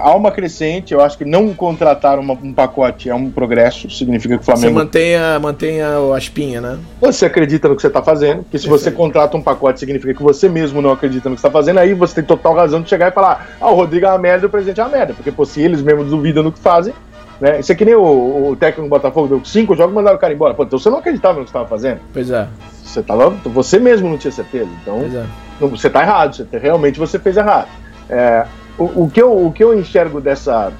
[0.00, 4.36] Há uma crescente, eu acho que não contratar uma, um pacote é um progresso, significa
[4.36, 4.66] que o Flamengo.
[4.66, 6.78] Você mantenha, mantenha a espinha, né?
[7.00, 10.22] Você acredita no que você está fazendo, porque se você contrata um pacote, significa que
[10.22, 13.08] você mesmo não acredita no que está fazendo, aí você tem total razão de chegar
[13.08, 15.30] e falar: ah, o Rodrigo é uma merda e o presidente é uma merda, porque
[15.30, 16.92] pô, se eles mesmos duvidam no que fazem.
[17.40, 17.60] Né?
[17.60, 20.20] Isso é que nem o, o técnico do Botafogo deu cinco jogos e mandaram o
[20.20, 20.54] cara embora.
[20.54, 22.00] Pô, então você não acreditava no que estava fazendo.
[22.12, 22.48] Pois é.
[22.82, 24.68] Você, tava, você mesmo não tinha certeza.
[24.82, 25.24] Então, é.
[25.60, 26.34] não, você está errado.
[26.34, 27.68] Você, realmente você fez errado.
[28.10, 28.44] É,
[28.78, 30.72] o, o, que eu, o que eu enxergo dessa,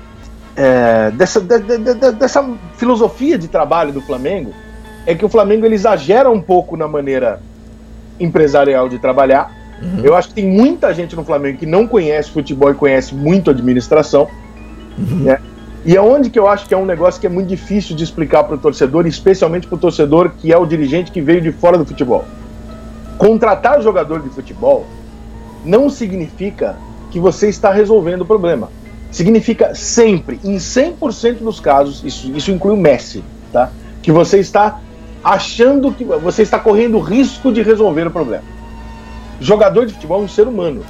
[0.56, 4.52] é, dessa, de, de, de, dessa filosofia de trabalho do Flamengo
[5.06, 7.40] é que o Flamengo ele exagera um pouco na maneira
[8.20, 9.52] empresarial de trabalhar.
[9.82, 10.00] Uhum.
[10.04, 13.50] Eu acho que tem muita gente no Flamengo que não conhece futebol e conhece muito
[13.50, 14.28] administração.
[14.98, 15.24] Uhum.
[15.24, 15.38] Né?
[15.84, 18.04] E é onde que eu acho que é um negócio que é muito difícil de
[18.04, 21.52] explicar para o torcedor, especialmente para o torcedor que é o dirigente que veio de
[21.52, 22.24] fora do futebol.
[23.16, 24.87] Contratar jogador de futebol
[25.64, 26.76] não significa
[27.11, 28.71] que você está resolvendo o problema.
[29.11, 33.71] Significa sempre, em 100% dos casos, isso, isso inclui o Messi, tá?
[34.03, 34.81] que você está
[35.25, 38.44] achando que você está correndo risco de resolver o problema.
[39.40, 40.83] Jogador de futebol é um ser humano.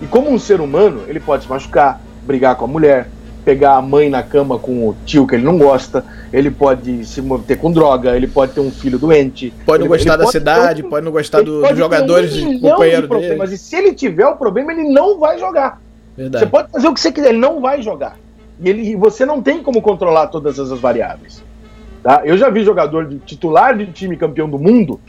[0.00, 3.08] E como um ser humano, ele pode se machucar, brigar com a mulher,
[3.46, 7.22] pegar a mãe na cama com o tio que ele não gosta, ele pode se
[7.22, 9.54] meter com droga, ele pode ter um filho doente.
[9.64, 13.06] Pode não gostar da pode cidade, um, pode não gostar do, dos jogadores, um companheiro
[13.06, 13.36] de dele.
[13.36, 15.80] Mas e se ele tiver o problema, ele não vai jogar.
[16.16, 16.44] Verdade.
[16.44, 18.18] Você pode fazer o que você quiser, ele não vai jogar.
[18.60, 21.40] E ele, você não tem como controlar todas essas variáveis.
[22.02, 22.22] Tá?
[22.24, 25.00] Eu já vi jogador de titular de time campeão do mundo,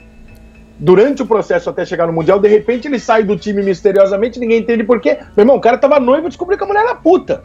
[0.80, 4.60] durante o processo até chegar no Mundial, de repente ele sai do time misteriosamente, ninguém
[4.60, 5.18] entende por quê.
[5.36, 7.42] Meu irmão, o cara tava noivo e descobriu que a mulher era puta.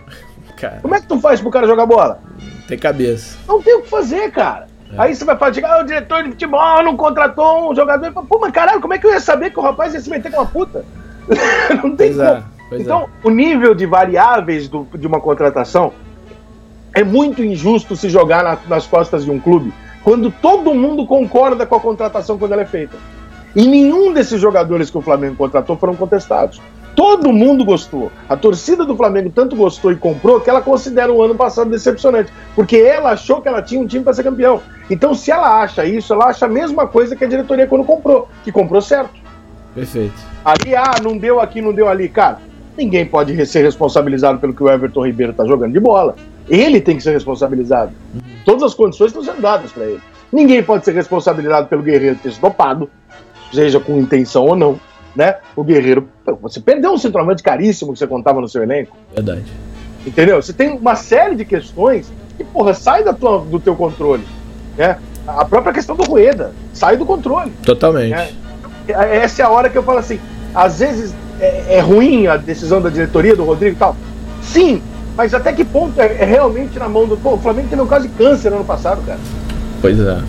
[0.57, 0.79] Cara.
[0.81, 2.21] Como é que tu faz pro cara jogar bola?
[2.69, 3.38] Tem cabeça.
[3.47, 4.67] Não tem o que fazer, cara.
[4.93, 5.03] É.
[5.03, 8.12] Aí você vai falar, ah, o diretor de futebol não contratou um jogador.
[8.12, 10.31] Pô, mas caralho, como é que eu ia saber que o rapaz ia se meter
[10.31, 10.85] com uma puta?
[11.83, 12.29] não tem pois como.
[12.29, 12.43] É,
[12.79, 13.27] então, é.
[13.27, 15.93] o nível de variáveis do, de uma contratação
[16.95, 21.65] é muito injusto se jogar na, nas costas de um clube quando todo mundo concorda
[21.65, 22.97] com a contratação quando ela é feita.
[23.55, 26.61] E nenhum desses jogadores que o Flamengo contratou foram contestados.
[26.95, 28.13] Todo mundo gostou.
[28.29, 32.31] A torcida do Flamengo tanto gostou e comprou que ela considera o ano passado decepcionante,
[32.55, 34.61] porque ela achou que ela tinha um time para ser campeão.
[34.91, 38.29] Então, se ela acha isso, ela acha a mesma coisa que a diretoria quando comprou,
[38.45, 39.15] que comprou certo.
[39.75, 40.15] Perfeito.
[40.45, 42.11] Ali, ah, não deu aqui, não deu ali.
[42.11, 42.39] Cara,
[42.77, 46.15] ninguém pode ser responsabilizado pelo que o Everton Ribeiro está jogando de bola.
[46.47, 47.93] Ele tem que ser responsabilizado.
[48.15, 48.21] Uhum.
[48.45, 50.01] Todas as condições estão sendo dadas para ele.
[50.31, 52.91] Ninguém pode ser responsabilizado pelo Guerreiro ter se dopado,
[53.53, 54.79] seja com intenção ou não
[55.14, 55.37] né?
[55.55, 56.09] O Guerreiro,
[56.40, 58.96] você perdeu um centroavante caríssimo que você contava no seu elenco.
[59.14, 59.44] Verdade.
[60.07, 60.42] Entendeu?
[60.42, 64.25] Você tem uma série de questões que, porra, sai da tua, do teu controle.
[64.77, 64.98] Né?
[65.27, 67.53] A própria questão do Rueda sai do controle.
[67.64, 68.11] Totalmente.
[68.11, 68.31] Né?
[68.88, 70.18] Essa é a hora que eu falo assim:
[70.55, 73.96] às vezes é, é, ruim a decisão da diretoria do Rodrigo e tal.
[74.42, 74.83] Sim,
[75.16, 77.16] mas até que ponto é, é realmente na mão do.
[77.16, 79.20] Pô, o Flamengo teve um caso de câncer ano passado, cara.
[79.81, 80.20] Pois é.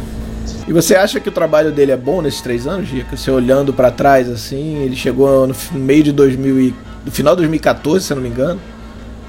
[0.66, 3.18] E você acha que o trabalho dele é bom nesses três anos, Gica?
[3.18, 7.42] Você olhando para trás assim, ele chegou no meio de 2000 e, no final de
[7.42, 8.60] 2014, se eu não me engano.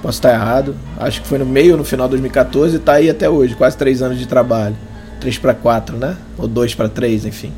[0.00, 0.76] Posso estar errado.
[0.98, 3.56] Acho que foi no meio ou no final de 2014 e tá aí até hoje,
[3.56, 4.76] quase três anos de trabalho.
[5.18, 6.16] Três para quatro, né?
[6.38, 7.52] Ou dois para três, enfim.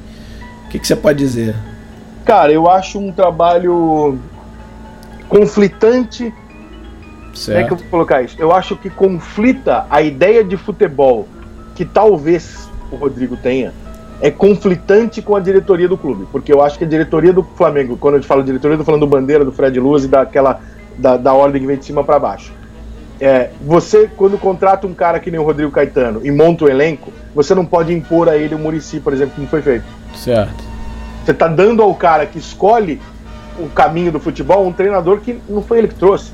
[0.65, 1.55] O que, que você pode dizer?
[2.25, 4.19] Cara, eu acho um trabalho
[5.29, 6.33] conflitante.
[7.35, 7.47] Certo.
[7.47, 8.37] Como é que eu vou colocar isso?
[8.39, 11.29] Eu acho que conflita a ideia de futebol
[11.75, 12.66] que talvez
[12.97, 13.73] o Rodrigo tenha
[14.21, 17.97] é conflitante com a diretoria do clube, porque eu acho que a diretoria do Flamengo,
[17.97, 20.61] quando eu falo diretoria, eu tô falando do Bandeira, do Fred Luz e daquela
[20.97, 22.53] da, da ordem que vem de cima para baixo.
[23.21, 27.13] É, você, quando contrata um cara que nem o Rodrigo Caetano e monta o elenco,
[27.35, 29.85] você não pode impor a ele o Murici, por exemplo, como foi feito.
[30.15, 30.65] Certo.
[31.25, 33.01] Você tá dando ao cara que escolhe
[33.59, 36.31] o caminho do futebol um treinador que não foi ele que trouxe.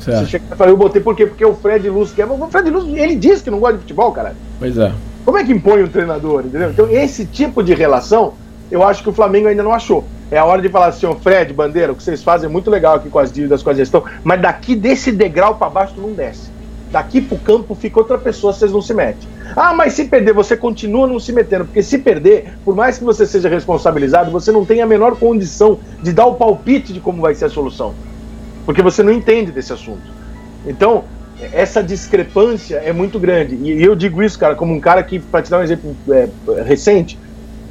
[0.00, 0.20] Certo.
[0.20, 1.24] Você chega e fala, eu botei por quê?
[1.24, 2.26] Porque o Fred Luz quer.
[2.26, 4.34] O Fred Luz, ele diz que não gosta de futebol, cara.
[4.58, 4.92] Pois é.
[5.24, 6.70] Como é que impõe o treinador, entendeu?
[6.70, 8.34] Então, esse tipo de relação,
[8.70, 10.04] eu acho que o Flamengo ainda não achou.
[10.30, 12.70] É a hora de falar assim, ô Fred, Bandeira, o que vocês fazem é muito
[12.70, 16.00] legal aqui com as dívidas, com a gestão, mas daqui desse degrau para baixo tu
[16.00, 16.50] não desce.
[16.90, 19.28] Daqui pro campo fica outra pessoa, vocês não se metem.
[19.56, 23.04] Ah, mas se perder, você continua não se metendo, porque se perder, por mais que
[23.04, 27.20] você seja responsabilizado, você não tem a menor condição de dar o palpite de como
[27.20, 27.94] vai ser a solução.
[28.64, 30.02] Porque você não entende desse assunto.
[30.66, 31.04] Então,
[31.52, 33.54] essa discrepância é muito grande.
[33.56, 36.28] E eu digo isso, cara, como um cara que, para te dar um exemplo é,
[36.62, 37.18] recente,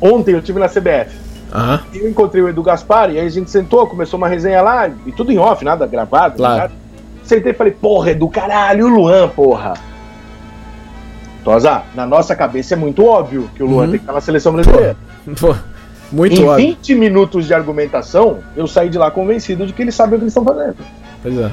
[0.03, 1.15] Ontem eu tive na CBF.
[1.53, 1.79] Aham.
[1.93, 4.89] E eu encontrei o Edu Gaspar e aí a gente sentou, começou uma resenha lá,
[5.05, 6.35] e tudo em off, nada gravado.
[6.35, 6.57] Claro.
[6.57, 6.73] nada.
[7.23, 9.75] Sentei e falei, porra, Edu, caralho, o Luan, porra.
[11.41, 13.91] Tosa, na nossa cabeça é muito óbvio que o Luan Uhum.
[13.91, 14.97] tem que estar na seleção brasileira.
[15.39, 15.55] Pô,
[16.11, 16.67] muito em óbvio.
[16.67, 20.23] 20 minutos de argumentação, eu saí de lá convencido de que eles sabem o que
[20.25, 20.75] eles estão fazendo.
[21.21, 21.49] Pois é.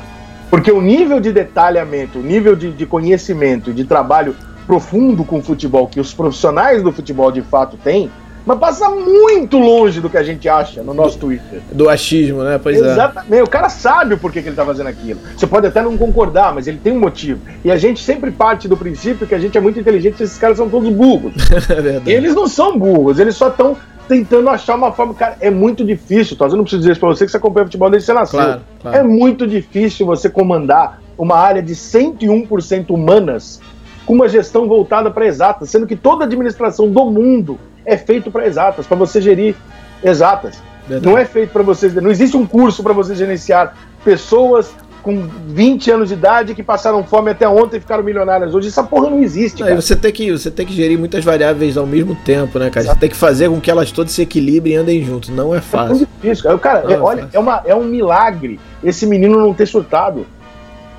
[0.50, 4.34] Porque o nível de detalhamento, o nível de, de conhecimento, de trabalho
[4.66, 8.10] profundo com o futebol que os profissionais do futebol de fato têm,
[8.44, 11.60] mas passa muito longe do que a gente acha no nosso Twitter.
[11.70, 12.58] Do achismo, né?
[12.60, 12.92] Pois é.
[12.92, 13.42] Exatamente.
[13.42, 15.20] O cara sabe o porquê que ele tá fazendo aquilo.
[15.36, 17.40] Você pode até não concordar, mas ele tem um motivo.
[17.64, 20.38] E a gente sempre parte do princípio que a gente é muito inteligente e esses
[20.38, 21.32] caras são todos burros.
[21.70, 22.10] É verdade.
[22.10, 23.76] E eles não são burros, eles só estão
[24.10, 25.14] tentando achar uma forma.
[25.14, 26.52] Cara, é muito difícil, Toz.
[26.52, 28.40] Eu não preciso dizer isso pra você que você acompanha futebol desde que você nasceu.
[28.40, 28.96] Claro, claro.
[28.96, 33.60] É muito difícil você comandar uma área de 101% humanas
[34.04, 38.32] com uma gestão voltada para exatas, sendo que toda a administração do mundo é feito
[38.32, 39.54] para exatas, para você gerir
[40.02, 40.60] exatas.
[40.88, 41.06] Verdade.
[41.06, 41.94] Não é feito para vocês.
[41.94, 47.02] Não existe um curso para você gerenciar pessoas com 20 anos de idade que passaram
[47.04, 48.68] fome até ontem e ficaram milionárias hoje.
[48.68, 49.80] Essa porra não existe, cara.
[49.80, 52.86] você tem, que, você tem que gerir muitas variáveis ao mesmo tempo, né, cara?
[52.86, 55.28] Você tem que fazer com que elas todas se equilibrem e andem juntos.
[55.30, 55.96] Não é É fácil.
[55.96, 56.44] muito difícil.
[56.58, 56.58] cara.
[56.58, 57.36] Cara, é, é olha, fácil.
[57.36, 60.26] é, uma, é um milagre esse menino não ter surtado.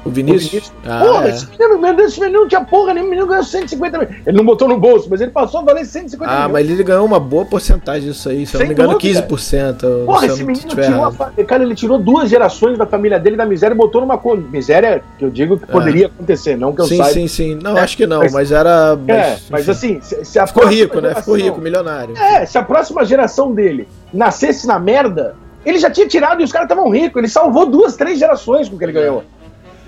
[0.03, 0.71] O O Vinícius?
[0.85, 1.29] Ah, porra, é.
[1.29, 4.07] esse menino, meu Deus, esse menino não tinha porra nenhuma, o menino ganhou 150 mil.
[4.25, 6.49] Ele não botou no bolso, mas ele passou a valer 150 Ah, mil.
[6.53, 8.45] mas ele ganhou uma boa porcentagem disso aí.
[8.47, 9.21] Se eu não me engano, dúvida.
[9.21, 9.83] 15%.
[9.85, 11.45] eu- Porra, esse menino tirou, a errado.
[11.45, 14.19] cara, ele tirou duas gerações da família dele da miséria e botou numa
[14.51, 17.13] miséria que eu digo que poderia acontecer, não que eu Sim, saiba.
[17.13, 17.55] sim, sim.
[17.61, 18.97] Não, É, acho que não, mas- mas, era.
[19.07, 21.09] É, mas assim, se, se a Ficou rico, né?
[21.15, 22.17] Ficou geração- rico, milionário.
[22.17, 25.35] É, se a próxima geração dele nascesse na merda,
[25.65, 27.17] ele já tinha tirado e os caras estavam ricos.
[27.19, 29.23] Ele salvou duas, três gerações com o que ele ganhou.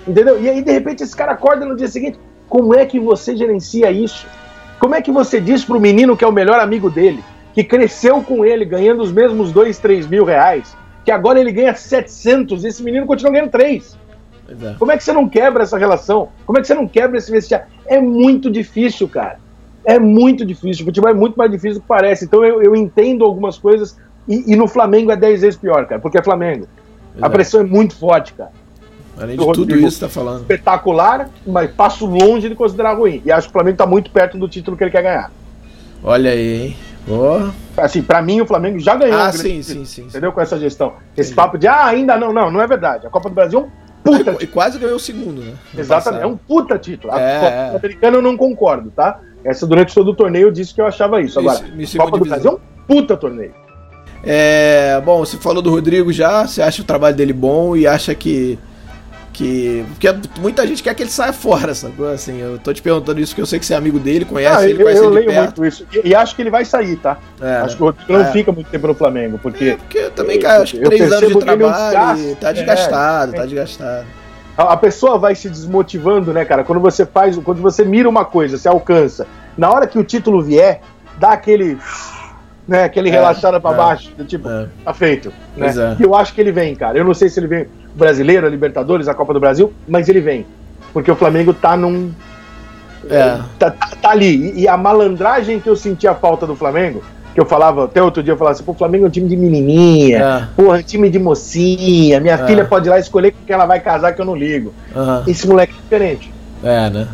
[0.08, 0.42] Entendeu?
[0.42, 2.20] E aí, de repente, esse cara acorda no dia seguinte.
[2.50, 4.28] Como é que você gerencia isso?
[4.80, 8.22] Como é que você diz pro menino que é o melhor amigo dele, que cresceu
[8.22, 12.68] com ele ganhando os mesmos dois, três mil reais, que agora ele ganha 700 e
[12.68, 13.98] esse menino continua ganhando três?
[14.50, 14.76] É.
[14.78, 16.30] Como é que você não quebra essa relação?
[16.46, 17.68] Como é que você não quebra esse vestiário?
[17.86, 19.40] É muito difícil, cara.
[19.86, 20.84] É muito difícil.
[20.84, 22.26] O futebol é muito mais difícil do que parece.
[22.26, 26.00] Então eu, eu entendo algumas coisas e, e no Flamengo é 10 vezes pior, cara,
[26.00, 26.68] porque é Flamengo.
[27.16, 27.32] A Exato.
[27.32, 28.52] pressão é muito forte, cara.
[29.18, 29.88] Além de tudo Rodrigo.
[29.88, 30.42] isso, tá falando.
[30.42, 33.22] Espetacular, mas passo longe de considerar ruim.
[33.26, 35.32] E acho que o Flamengo tá muito perto do título que ele quer ganhar.
[36.04, 36.78] Olha aí, hein?
[37.06, 37.54] Porra.
[37.78, 39.20] Assim, pra mim o Flamengo já ganhou.
[39.20, 40.02] Ah, sim, título, sim, sim.
[40.04, 40.32] Entendeu?
[40.32, 40.94] Com essa gestão.
[41.16, 41.36] Esse Entendi.
[41.36, 43.06] papo de, ah, ainda não, não, não é verdade.
[43.06, 43.70] A Copa do Brasil é um
[44.04, 44.48] puta E título.
[44.52, 45.54] quase ganhou o segundo, né?
[45.74, 46.48] No Exatamente, é um passado.
[46.48, 47.14] puta título.
[47.14, 47.68] A É, Copa é.
[47.70, 49.20] Sul-Americana eu não concordo, tá?
[49.46, 51.38] Essa durante todo o torneio eu disse que eu achava isso.
[51.40, 52.26] Agora, Isso, Copa do.
[52.26, 53.54] Brasil é um puta torneio.
[54.24, 58.16] É, bom, você falou do Rodrigo já, você acha o trabalho dele bom e acha
[58.16, 58.58] que.
[59.34, 62.08] Que porque muita gente quer que ele saia fora, sacou?
[62.08, 64.56] Assim, eu tô te perguntando isso porque eu sei que você é amigo dele, conhece
[64.58, 65.58] Ah, ele, eu, conhece eu ele de leio perto.
[65.60, 65.86] muito isso.
[65.92, 67.18] E, e acho que ele vai sair, tá?
[67.42, 68.32] É, acho que o Rodrigo não É.
[68.32, 71.12] fica muito tempo no Flamengo, porque É, porque também, Eu- cara, acho que eu três
[71.12, 72.36] anos de é um trabalho e desgaste.
[72.40, 73.48] tá desgastado, É, tá é.
[73.48, 74.06] desgastado.
[74.56, 76.64] a, a pessoa vai se desmotivando, né, cara?
[76.64, 79.26] Quando você faz, quando você mira uma coisa, você alcança.
[79.58, 80.82] Na hora que o título vier,
[81.18, 81.78] dá aquele.
[82.68, 83.76] Né, aquele É, relaxada pra é.
[83.76, 84.68] baixo, do tipo, É.
[84.86, 85.34] tá feito.
[85.58, 85.68] Né?
[85.68, 86.02] É.
[86.02, 86.98] E eu acho que ele vem, cara.
[86.98, 90.08] Eu não sei se ele vem o brasileiro, a Libertadores, a Copa do Brasil, mas
[90.10, 90.46] ele vem.
[90.92, 92.12] Porque o Flamengo tá num.
[93.10, 93.40] É.
[93.60, 94.54] Tá, tá- tá ali.
[94.60, 97.04] E, a malandragem que eu senti a falta do Flamengo,
[97.34, 99.28] que eu falava, até outro dia eu falava assim, pô, o Flamengo é um time
[99.28, 100.48] de menininha, É.
[100.56, 102.46] porra, é time de mocinha, minha É.
[102.46, 104.74] filha pode ir lá escolher com quem ela vai casar que eu não ligo.
[104.96, 105.24] Aham.
[105.28, 106.34] Esse moleque é diferente.
[106.64, 107.08] É, né?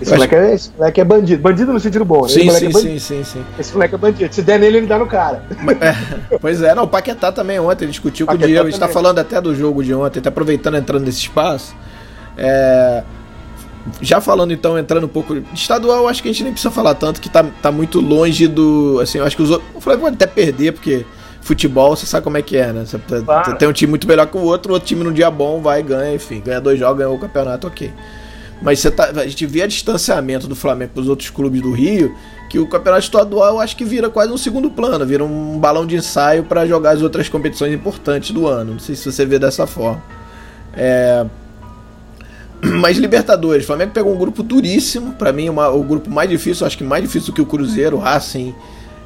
[0.00, 1.42] Esse moleque, é, esse moleque é bandido.
[1.42, 2.22] Bandido no sentido bom.
[2.22, 2.28] né?
[2.28, 3.44] Sim, esse, sim, é sim, sim, sim.
[3.58, 4.34] esse moleque é bandido.
[4.34, 5.42] Se der nele, ele dá no cara.
[5.80, 8.70] É, pois é, não, o Paquetá também ontem, ele discutiu com o Paquetá Diego, a
[8.70, 11.74] gente tá falando até do jogo de ontem, tá aproveitando entrando nesse espaço.
[12.36, 13.02] É,
[14.00, 15.36] já falando então, entrando um pouco.
[15.54, 18.98] Estadual, acho que a gente nem precisa falar tanto, que tá, tá muito longe do.
[19.02, 19.68] Assim, acho que os outros.
[19.74, 21.06] O Flamengo pode até perder, porque
[21.40, 22.84] futebol, você sabe como é que é, né?
[22.84, 23.56] Você tá- Claro.
[23.56, 25.78] tem um time muito melhor que o outro, o outro time num dia bom vai
[25.80, 27.92] e ganha, enfim, ganha dois jogos, ganhou o campeonato, ok.
[28.60, 31.72] Mas você tá, a gente vê o distanciamento do Flamengo para os outros clubes do
[31.72, 32.14] Rio,
[32.48, 35.96] que o campeonato estadual acho que vira quase um segundo plano, vira um balão de
[35.96, 38.72] ensaio para jogar as outras competições importantes do ano.
[38.72, 40.02] Não sei se você vê dessa forma.
[40.74, 41.26] É...
[42.80, 46.66] Mas Libertadores, o Flamengo pegou um grupo duríssimo, para mim uma- o grupo mais difícil,
[46.66, 48.54] acho que mais difícil que o Cruzeiro, Racing,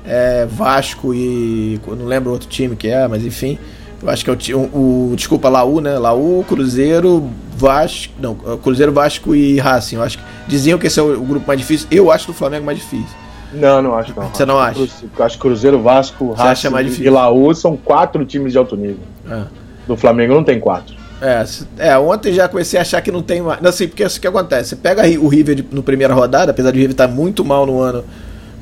[0.06, 3.58] é, Vasco e não lembro outro time que é, mas enfim.
[4.02, 5.98] Eu acho que é o, o, o desculpa, Laú, né?
[5.98, 9.96] Laú, Cruzeiro, Vasco, não, Cruzeiro, Vasco e Racing.
[9.96, 11.86] Eu acho que diziam que esse é o, o grupo mais difícil.
[11.90, 13.14] Eu acho do Flamengo mais difícil.
[13.52, 14.28] Não, não acho não.
[14.32, 14.80] Você não acha?
[15.18, 16.68] Eu acho que Cruzeiro, Vasco, Racing
[17.02, 17.10] e?
[17.10, 19.00] Laú são quatro times de alto nível.
[19.28, 19.42] É.
[19.86, 20.94] Do Flamengo não tem quatro.
[21.20, 21.44] É,
[21.76, 23.60] é, ontem já comecei a achar que não tem mais.
[23.60, 24.70] Não, assim, porque o que acontece?
[24.70, 27.66] Você pega o River de- no primeira rodada, apesar de o River estar muito mal
[27.66, 28.04] no ano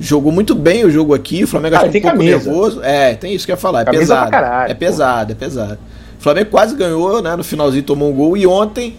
[0.01, 1.45] jogou muito bem o jogo aqui.
[1.45, 2.37] O Flamengo Ah, achou tem um pouco camisa.
[2.51, 2.81] nervoso.
[2.83, 3.83] É, tem isso que eu ia falar.
[3.83, 4.31] É Camisa pesado.
[4.31, 5.79] caralho, é pesado, é pesado.
[6.19, 7.35] O Flamengo quase ganhou, né?
[7.37, 8.37] No finalzinho tomou um gol.
[8.37, 8.97] E ontem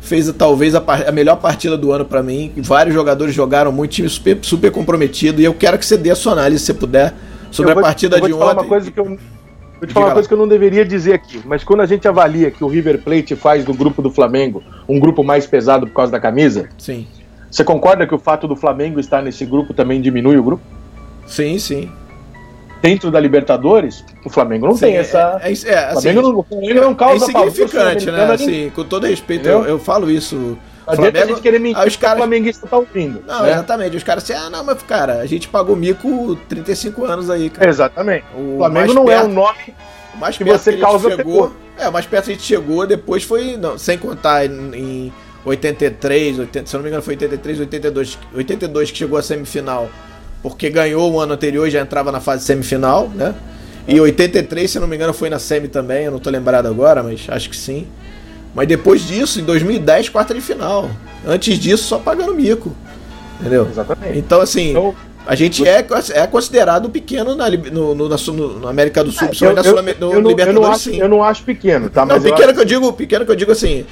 [0.00, 2.52] fez talvez a, a melhor partida do ano pra mim.
[2.56, 5.40] Vários jogadores jogaram muito, time super, super comprometido.
[5.40, 7.14] E eu quero que você dê a sua análise, se você puder,
[7.50, 8.60] sobre Eu a vou- partida vou de te falar ontem.
[8.62, 9.16] Uma coisa que eu, vou
[9.86, 12.50] te falar uma coisa que eu não deveria dizer aqui, mas quando a gente avalia
[12.50, 16.10] que o River Plate faz do grupo do Flamengo um grupo mais pesado por causa
[16.12, 17.06] da camisa, Sim,
[17.52, 20.62] você concorda que o fato do Flamengo estar nesse grupo também diminui o grupo?
[21.26, 21.90] sim, sim.
[22.80, 25.40] Dentro da Libertadores, o Flamengo não Sim, tem essa.
[25.40, 28.24] É, é, é, o assim, Flamengo não, o Flamengo não é causa pavor insignificante, né?
[28.24, 30.58] Assim, com todo respeito, eu, eu falo isso.
[30.84, 33.22] Não adianta a gente querer mentir os que o caras, flamenguista tá ouvindo.
[33.24, 33.52] Não, né?
[33.52, 33.96] exatamente.
[33.96, 37.70] Os caras assim, ah, não, mas cara, a gente pagou mico 35 anos aí, cara.
[37.70, 38.24] Exatamente.
[38.36, 39.74] O O Flamengo não é perto- um nome.
[40.12, 41.52] O mais que perto você que causa chegou.
[41.78, 43.56] É, o mais perto a gente chegou, depois foi.
[43.56, 45.12] Não, sem contar em, em
[45.44, 48.18] 83, 80, se eu não me engano, foi 83, 82.
[48.34, 49.88] 82 que chegou à semifinal.
[50.42, 53.34] Porque ganhou o ano anterior e já entrava na fase semifinal, né?
[53.86, 56.66] E 83, se eu não me engano, foi na semi também, eu não tô lembrado
[56.66, 57.86] agora, mas acho que sim.
[58.54, 60.88] Mas depois disso, em 2010, quarta de final.
[61.26, 62.74] Antes disso, só pagando mico.
[63.40, 63.66] Entendeu?
[63.68, 64.18] Exatamente.
[64.18, 64.94] Então, assim, Então,
[65.26, 69.28] a gente é, é considerado pequeno na, no, no, na, no- América do Sul, eu,
[69.28, 70.96] principalmente na eu, Sul, no eu não, eu, não Libertadores, acho, sim.
[71.00, 72.04] eu não acho pequeno, tá?
[72.06, 73.84] Não, Mas eu pequeno acho- que eu digo, pequeno que eu digo assim.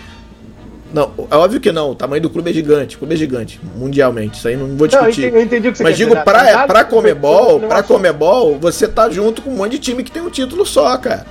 [0.92, 1.90] Não, é óbvio que não.
[1.90, 2.96] O tamanho do clube é gigante.
[2.96, 4.38] O clube é gigante, mundialmente.
[4.38, 5.20] Isso aí não vou Não, eu discutir.
[5.26, 8.58] entendi, eu entendi o que você Mas quer digo, pra, Na- pra Comebol, pra Comebol,
[8.58, 11.24] você tá junto com um monte de time que tem um título só, cara.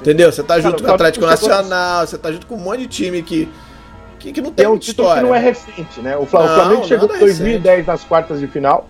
[0.00, 0.30] Entendeu?
[0.30, 2.86] Você tá junto com o Atlético Flamengo Nacional, você tá junto com um monte de
[2.88, 3.48] time que,
[4.18, 5.22] que, que não tem É um título história.
[5.22, 6.16] que não é recente, né?
[6.16, 8.88] O, Fla- o Não, Flamengo chegou em 2010 nas quartas de final.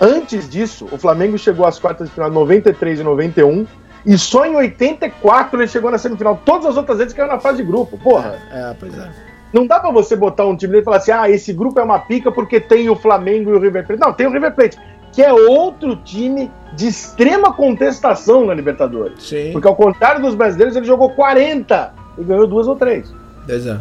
[0.00, 3.66] Antes disso, o Flamengo chegou às quartas de final em 93 e 91.
[4.04, 6.40] E só em 84 ele chegou na semifinal.
[6.44, 7.96] Todas as outras vezes caiu na fase de grupo.
[7.98, 9.10] Porra, É, pois é.
[9.52, 11.82] Não dá pra você botar um time dele e falar assim: ah, esse grupo é
[11.82, 14.00] uma pica porque tem o Flamengo e o River Plate.
[14.00, 14.78] Não, tem o River Plate,
[15.12, 19.22] que é outro time de extrema contestação na Libertadores.
[19.22, 23.12] Sim, Porque ao contrário dos brasileiros, ele jogou 40 e ganhou duas ou três.
[23.46, 23.78] pois é.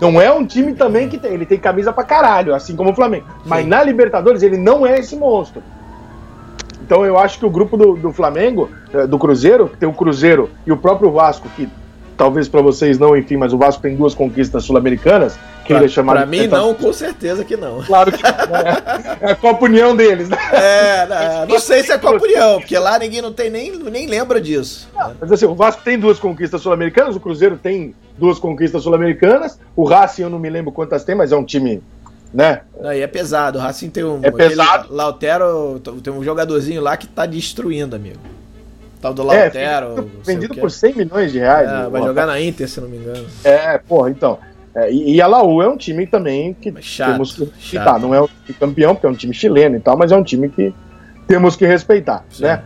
[0.00, 1.32] Não é um time também que tem.
[1.32, 3.26] Ele tem camisa pra caralho, assim como o Flamengo.
[3.44, 3.68] Mas Sim.
[3.68, 5.60] na Libertadores ele não é esse monstro.
[6.80, 9.92] Então eu acho que o grupo do, do Flamengo, eh, do Cruzeiro, que tem o
[9.92, 11.68] Cruzeiro e o próprio Vasco, que
[12.18, 15.82] talvez pra vocês não, enfim, mas o Vasco tem duas conquistas sul-americanas, que ele é
[15.82, 17.82] Pra, chamado pra de mim, não, com certeza que não.
[17.84, 19.18] Claro que não, né?
[19.20, 20.36] é a Copa União deles, né?
[20.52, 24.06] É, não, não sei se é Copa União, porque lá ninguém não tem nem, nem
[24.08, 24.88] lembra disso.
[25.20, 29.84] Mas assim, o Vasco tem duas conquistas sul-americanas, o Cruzeiro tem duas conquistas sul-americanas, o
[29.84, 31.80] Racing eu não me lembro quantas tem, mas é um time,
[32.34, 32.62] né?
[32.80, 33.58] Não, e é pesado.
[33.58, 34.18] O Racing tem um.
[34.22, 34.92] É pesado.
[34.92, 38.18] Lautero, tem um jogadorzinho lá que tá destruindo, amigo.
[39.00, 39.96] Tal do É, Lautero.
[39.96, 41.68] não vendido, por 100 milhões de reais.
[41.68, 41.88] É, né?
[41.88, 43.26] vai jogar na Inter, se não me engano.
[43.44, 44.38] É, porra, então.
[44.74, 47.98] É, e, e a Laú é um time também que chato, temos que respeitar.
[47.98, 50.48] Não é um campeão, porque é um time chileno e tal, mas é um time
[50.48, 50.74] que
[51.26, 52.44] temos que respeitar, Sim.
[52.44, 52.62] né?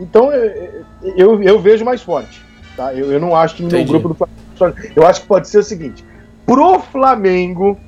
[0.00, 0.84] Então eu,
[1.16, 2.42] eu, eu vejo mais forte.
[2.76, 2.92] Tá?
[2.94, 4.80] Eu, eu não acho que no grupo do Flamengo.
[4.94, 6.04] Eu acho que pode ser o seguinte:
[6.46, 7.78] pro Flamengo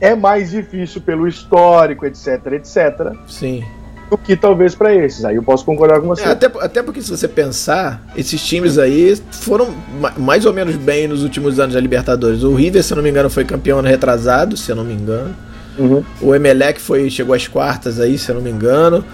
[0.00, 3.64] é mais difícil pelo histórico, etc, etc, Sim.
[4.10, 5.24] Do que talvez pra esses.
[5.24, 6.22] Aí eu posso concordar com você.
[6.22, 10.76] É, até, até porque se você pensar, esses times aí foram ma- mais ou menos
[10.76, 12.42] bem nos últimos anos da Libertadores.
[12.42, 14.94] O River, se eu não me engano, foi campeão ano retrasado, se eu não me
[14.94, 15.34] engano.
[15.78, 16.04] Uhum.
[16.20, 19.04] O Emelec foi, chegou às quartas aí, se eu não me engano.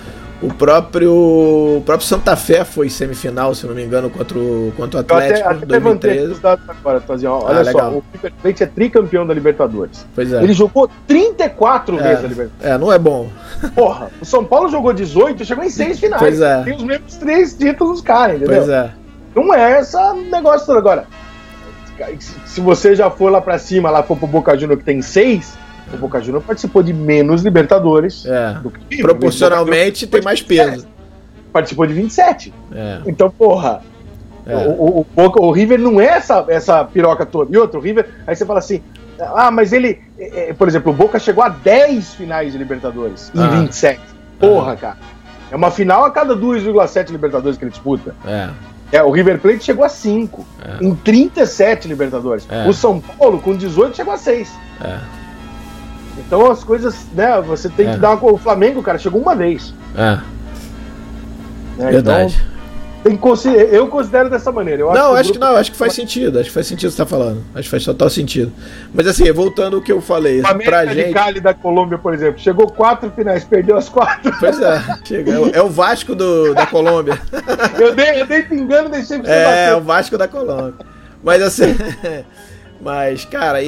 [0.42, 4.72] O próprio, o próprio Santa Fé foi semifinal, se eu não me engano, contra o,
[4.74, 6.32] contra o Eu até, Atlético até levantei 2013.
[6.32, 7.32] os dados agora, Tozinho.
[7.32, 7.92] Olha Ah, só, legal.
[7.92, 10.06] o River Plate é tricampeão da Libertadores.
[10.14, 10.42] Pois é.
[10.42, 12.02] Ele jogou 34 É.
[12.02, 12.72] vezes a Libertadores.
[12.74, 13.28] É, não é bom.
[13.74, 16.22] Porra, o São Paulo jogou 18 e chegou em seis finais.
[16.22, 16.62] Pois é.
[16.62, 18.56] Tem os mesmos três títulos, cara, entendeu?
[18.56, 18.90] Pois é.
[19.36, 21.04] Não é essa negócio todo agora.
[22.46, 25.52] Se você já for lá pra cima, lá for pro Boca Juniors que tem seis,
[25.92, 28.54] o Boca Juniors participou de menos Libertadores É.
[28.62, 29.00] do que.
[29.02, 30.86] Proporcionalmente tem mais peso.
[31.52, 32.52] Participou de 27.
[32.72, 33.00] É.
[33.06, 33.82] Então, porra,
[34.46, 34.56] É.
[34.56, 37.54] O, o, o Boca- o River não é essa, essa piroca toda.
[37.54, 38.82] E outro, o River, aí você fala assim,
[39.20, 43.30] ah, mas ele, é, é, por exemplo, o Boca chegou a 10 finais de Libertadores
[43.34, 43.48] em Ah.
[43.48, 44.00] 27.
[44.38, 44.96] Porra, cara.
[45.50, 48.14] É uma final a cada 2,7 Libertadores que ele disputa.
[48.26, 48.48] É.
[48.92, 50.84] É, o River Plate chegou a 5 É.
[50.84, 52.46] em 37 Libertadores.
[52.50, 52.66] É.
[52.68, 54.50] O São Paulo, com 18, chegou a 6.
[54.82, 54.98] É.
[56.18, 57.92] Então as coisas, né, você tem É.
[57.92, 58.32] que dar uma.
[58.32, 59.72] O Flamengo, cara, chegou uma vez.
[59.96, 60.18] É.
[61.78, 61.90] né?
[61.92, 62.34] Verdade.
[62.34, 62.50] Então,
[63.02, 64.82] tem que consi- eu considero dessa maneira.
[64.82, 66.38] Eu não, o acho que não, acho que faz sentido.
[66.38, 67.42] Acho que faz sentido o que você tá falando.
[67.54, 68.52] Acho que faz total sentido.
[68.92, 71.14] Mas assim, voltando ao que eu falei, América pra de gente.
[71.14, 74.30] Cali da Colômbia, por exemplo, chegou quatro finais, perdeu as quatro.
[74.38, 75.32] Pois é, chega.
[75.32, 77.18] É o- É o Vasco do, da Colômbia.
[77.80, 79.80] Eu dei, eu dei pingando, deixei pra você É, bater.
[79.80, 80.74] o Vasco da Colômbia.
[81.24, 81.74] Mas assim.
[82.82, 83.58] Mas, cara,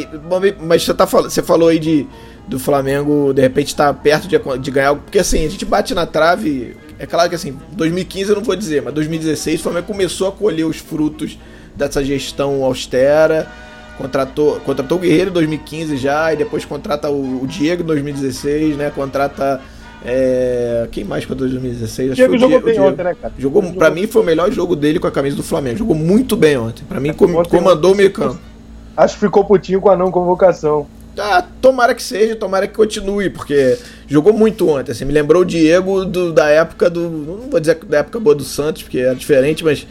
[0.62, 2.07] mas você, tá, você falou aí de,
[2.53, 4.94] do Flamengo, de repente, tá perto de, de ganhar.
[4.94, 6.76] Porque assim, a gente bate na trave.
[6.98, 10.32] É claro que assim, 2015 eu não vou dizer, mas 2016 o Flamengo começou a
[10.32, 11.38] colher os frutos
[11.74, 13.48] dessa gestão austera.
[13.96, 18.76] Contratou, contratou o Guerreiro em 2015 já, e depois contrata o, o Diego em 2016,
[18.76, 18.90] né?
[18.94, 19.61] Contrata.
[20.05, 20.88] É...
[20.90, 22.12] Quem mais para 2016?
[22.12, 22.88] Acho Diego jogou bem Diego.
[22.88, 23.34] ontem, né, cara?
[23.38, 25.78] Jogou, jogou, pra mim foi o melhor jogo dele com a camisa do Flamengo.
[25.78, 26.84] Jogou muito bem ontem.
[26.84, 28.38] Pra mim, é, com, comandou o meio campo.
[28.96, 30.86] Acho que ficou putinho com a não convocação.
[31.18, 34.92] Ah, tomara que seja, tomara que continue, porque jogou muito ontem.
[34.92, 37.08] Assim, me lembrou o Diego do, da época do.
[37.08, 39.86] Não vou dizer da época boa do Santos, porque era diferente, mas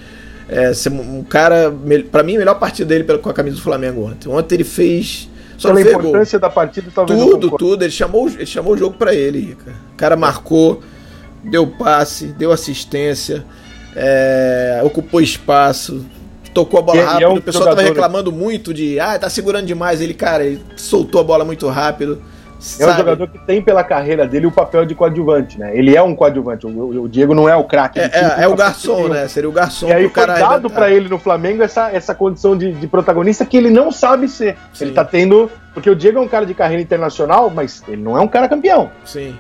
[0.50, 1.72] é, um cara.
[2.12, 4.30] para mim, a melhor partida dele com a camisa do Flamengo ontem.
[4.30, 5.30] Ontem ele fez.
[5.58, 6.50] Só Pela importância gol.
[6.50, 7.20] da partida, talvez.
[7.20, 7.84] Tudo, tudo.
[7.84, 9.76] Ele chamou, ele chamou o jogo para ele, Rica.
[9.94, 10.82] O cara marcou,
[11.44, 13.46] deu passe, deu assistência,
[13.96, 16.04] é, ocupou espaço
[16.54, 17.24] tocou a bola e, rápido.
[17.24, 17.82] É um o pessoal jogador...
[17.82, 20.02] tava reclamando muito de, ah, tá segurando demais.
[20.02, 22.22] Ele, cara, ele soltou a bola muito rápido.
[22.80, 25.76] É um jogador que tem pela carreira dele o papel de coadjuvante, né?
[25.76, 26.68] Ele é um coadjuvante.
[26.68, 28.00] O, o Diego não é o craque.
[28.00, 29.28] É, é, é o garçom, né?
[29.28, 29.88] Seria o garçom.
[29.88, 33.58] E aí foi dado para ele no Flamengo essa, essa condição de, de, protagonista que
[33.58, 34.56] ele não sabe ser.
[34.74, 34.86] Sim.
[34.86, 35.50] Ele tá tendo.
[35.74, 38.48] Porque o Diego é um cara de carreira internacional, mas ele não é um cara
[38.48, 38.92] campeão.
[39.04, 39.36] Sim.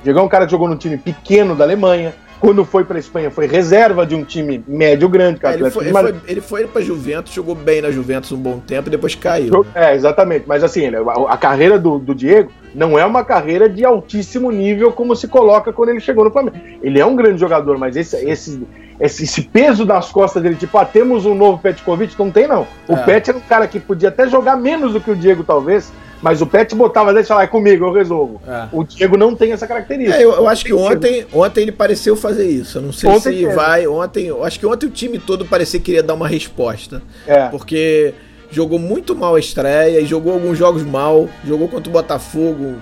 [0.00, 2.98] O Diego é um cara que jogou num time pequeno da Alemanha quando foi para
[2.98, 5.54] Espanha, foi reserva de um time médio grande, cara.
[5.54, 8.58] É, ele, foi, ele, foi, ele foi para Juventus, jogou bem na Juventus um bom
[8.58, 9.64] tempo e depois caiu.
[9.64, 9.70] Né?
[9.74, 10.44] É, exatamente.
[10.46, 10.82] Mas assim,
[11.28, 15.72] a, carreira do, do, Diego não é uma carreira de altíssimo nível como se coloca
[15.72, 16.56] quando ele chegou no Flamengo.
[16.82, 18.66] Ele é um grande jogador, mas esse, esse,
[19.00, 22.66] esse, esse peso das costas dele, tipo, ah, temos um novo Petkovic, não tem não.
[22.88, 23.04] O é.
[23.04, 25.90] Pet era um cara que podia até jogar menos do que o Diego, talvez,
[26.22, 28.40] mas o Pet botava, deixa lá, é comigo, eu resolvo.
[28.46, 28.68] É.
[28.72, 30.16] O Diego não tem essa característica.
[30.16, 32.78] É, eu, eu acho que ontem, ontem ele pareceu fazer isso.
[32.78, 33.86] Eu não sei ontem se vai.
[33.86, 37.02] Ontem, eu acho que ontem o time todo parecia que queria dar uma resposta.
[37.26, 37.48] É.
[37.48, 38.14] Porque
[38.50, 41.28] jogou muito mal a estreia e jogou alguns jogos mal.
[41.44, 42.76] Jogou contra o Botafogo.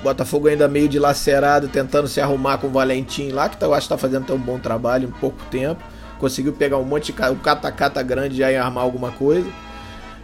[0.00, 3.74] O Botafogo ainda meio dilacerado, tentando se arrumar com o Valentim lá, que tá, eu
[3.74, 5.82] acho que tá fazendo até um bom trabalho em pouco tempo.
[6.18, 7.22] Conseguiu pegar um monte de.
[7.30, 9.46] um cata-cata grande já e armar alguma coisa.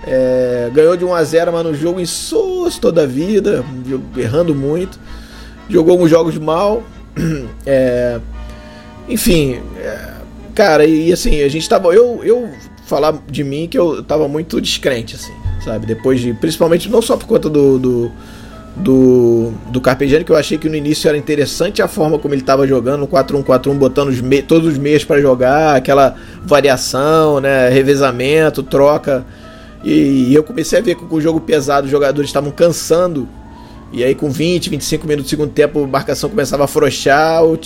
[0.04, 3.64] É, ganhou de 1 a 0 mas no jogo insosso toda a vida,
[4.16, 4.98] errando muito.
[5.68, 6.82] Jogou alguns jogos mal.
[7.64, 8.18] É,
[9.08, 10.14] enfim, é,
[10.54, 11.94] cara, e, e, assim, a gente tava.
[11.94, 12.50] Eu, eu
[12.86, 15.32] falar de mim que eu tava muito descrente, assim,
[15.64, 15.86] sabe?
[15.86, 16.32] Depois de.
[16.34, 17.78] Principalmente não só por conta do.
[17.78, 18.12] do
[18.74, 22.40] do, do Carpegiani, que eu achei que no início era interessante a forma como ele
[22.40, 28.62] estava jogando, no 4-1-4-1, botando os todos os meios para jogar, aquela variação, né, revezamento,
[28.62, 29.26] troca
[29.84, 33.28] e, eu comecei a ver que com o jogo pesado os jogadores estavam cansando.
[33.92, 37.58] E aí com 20, 25 minutos do segundo tempo a marcação começava a afrouxar, o,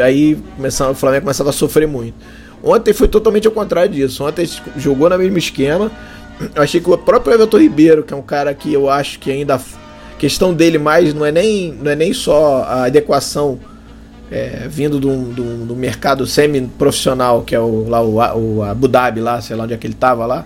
[0.00, 2.14] aí começava, o Flamengo começava a sofrer muito.
[2.62, 4.24] Ontem foi totalmente ao contrário disso.
[4.24, 5.90] Ontem jogou no mesmo esquema.
[6.54, 9.30] Eu achei que o próprio Everton Ribeiro, que é um cara que eu acho que
[9.30, 9.56] ainda.
[9.56, 13.60] A questão dele mais não é nem, não é nem só a adequação
[14.32, 19.20] é, vindo do, do, do mercado semi-profissional, que é o, lá, o, o Abu Dhabi,
[19.20, 20.44] lá, sei lá onde é que ele tava lá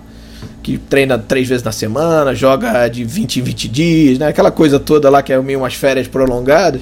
[0.63, 4.29] que treina três vezes na semana, joga de 20 em 20 dias, né?
[4.29, 6.81] aquela coisa toda lá que é meio umas férias prolongadas.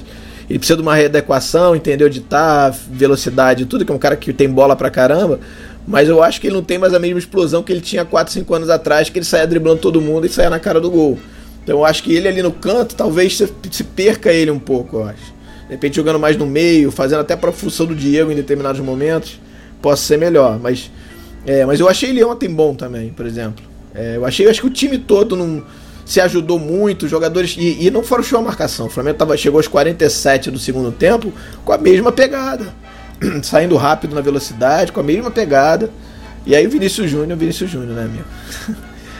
[0.49, 2.09] Ele precisa de uma readequação, entendeu?
[2.09, 5.39] De estar, velocidade, tudo, que é um cara que tem bola pra caramba.
[5.87, 8.33] Mas eu acho que ele não tem mais a mesma explosão que ele tinha 4,
[8.33, 11.17] 5 anos atrás, que ele saia driblando todo mundo e saia na cara do gol.
[11.63, 15.03] Então eu acho que ele ali no canto, talvez se perca ele um pouco, eu
[15.05, 15.33] acho.
[15.67, 19.39] De repente jogando mais no meio, fazendo até pra função do Diego em determinados momentos,
[19.81, 20.59] possa ser melhor.
[20.59, 20.91] Mas,
[21.45, 23.70] é, mas eu achei ele ontem bom também, por exemplo.
[23.93, 25.63] É, eu achei, acho que o time todo não
[26.05, 27.55] se ajudou muito, os jogadores.
[27.57, 28.87] E, e não foram show a marcação.
[28.87, 31.31] O Flamengo tava, chegou aos 47 do segundo tempo
[31.63, 32.73] com a mesma pegada.
[33.43, 35.89] Saindo rápido na velocidade, com a mesma pegada.
[36.45, 38.25] E aí o Vinícius Júnior, Vinícius Júnior, né, amigo?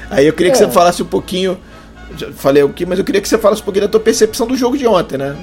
[0.09, 0.51] aí eu queria é.
[0.51, 0.71] que você é.
[0.71, 1.57] falasse um pouquinho.
[2.35, 4.57] Falei o que, mas eu queria que você falasse um pouquinho da tua percepção do
[4.57, 5.33] jogo de ontem, né?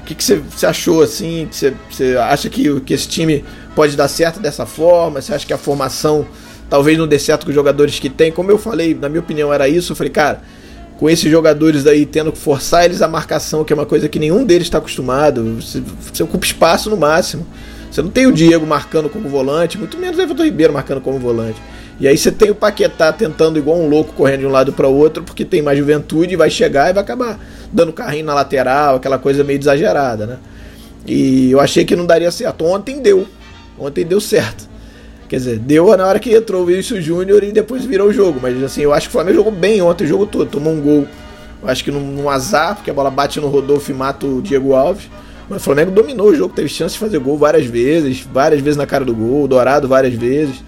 [0.00, 1.46] O que, que você, você achou assim?
[1.50, 3.44] Você, você acha que, que esse time
[3.74, 5.20] pode dar certo dessa forma?
[5.20, 6.26] Você acha que a formação
[6.70, 8.30] talvez não dê certo com os jogadores que tem.
[8.30, 9.92] Como eu falei, na minha opinião era isso.
[9.92, 10.40] Eu falei, cara,
[10.98, 14.18] com esses jogadores aí tendo que forçar eles a marcação, que é uma coisa que
[14.18, 17.46] nenhum deles está acostumado, você, você, ocupa espaço no máximo.
[17.90, 21.18] Você não tem o Diego marcando como volante, muito menos o Everton Ribeiro marcando como
[21.18, 21.60] volante.
[21.98, 24.86] E aí você tem o Paquetá tentando igual um louco correndo de um lado para
[24.86, 27.38] o outro, porque tem mais juventude, vai chegar e vai acabar
[27.72, 30.38] dando carrinho na lateral, aquela coisa meio exagerada, né?
[31.06, 32.64] E eu achei que não daria certo.
[32.64, 33.26] Ontem deu.
[33.78, 34.69] Ontem deu certo.
[35.30, 38.40] Quer dizer, deu na hora que entrou o Vinícius Júnior e depois virou o jogo.
[38.42, 40.50] Mas assim, eu acho que o Flamengo jogou bem ontem o jogo todo.
[40.50, 41.06] Tomou um gol,
[41.62, 44.74] acho que num, num azar, porque a bola bate no Rodolfo e mata o Diego
[44.74, 45.08] Alves.
[45.48, 48.76] Mas o Flamengo dominou o jogo, teve chance de fazer gol várias vezes, várias vezes
[48.76, 50.64] na cara do gol, Dourado várias vezes.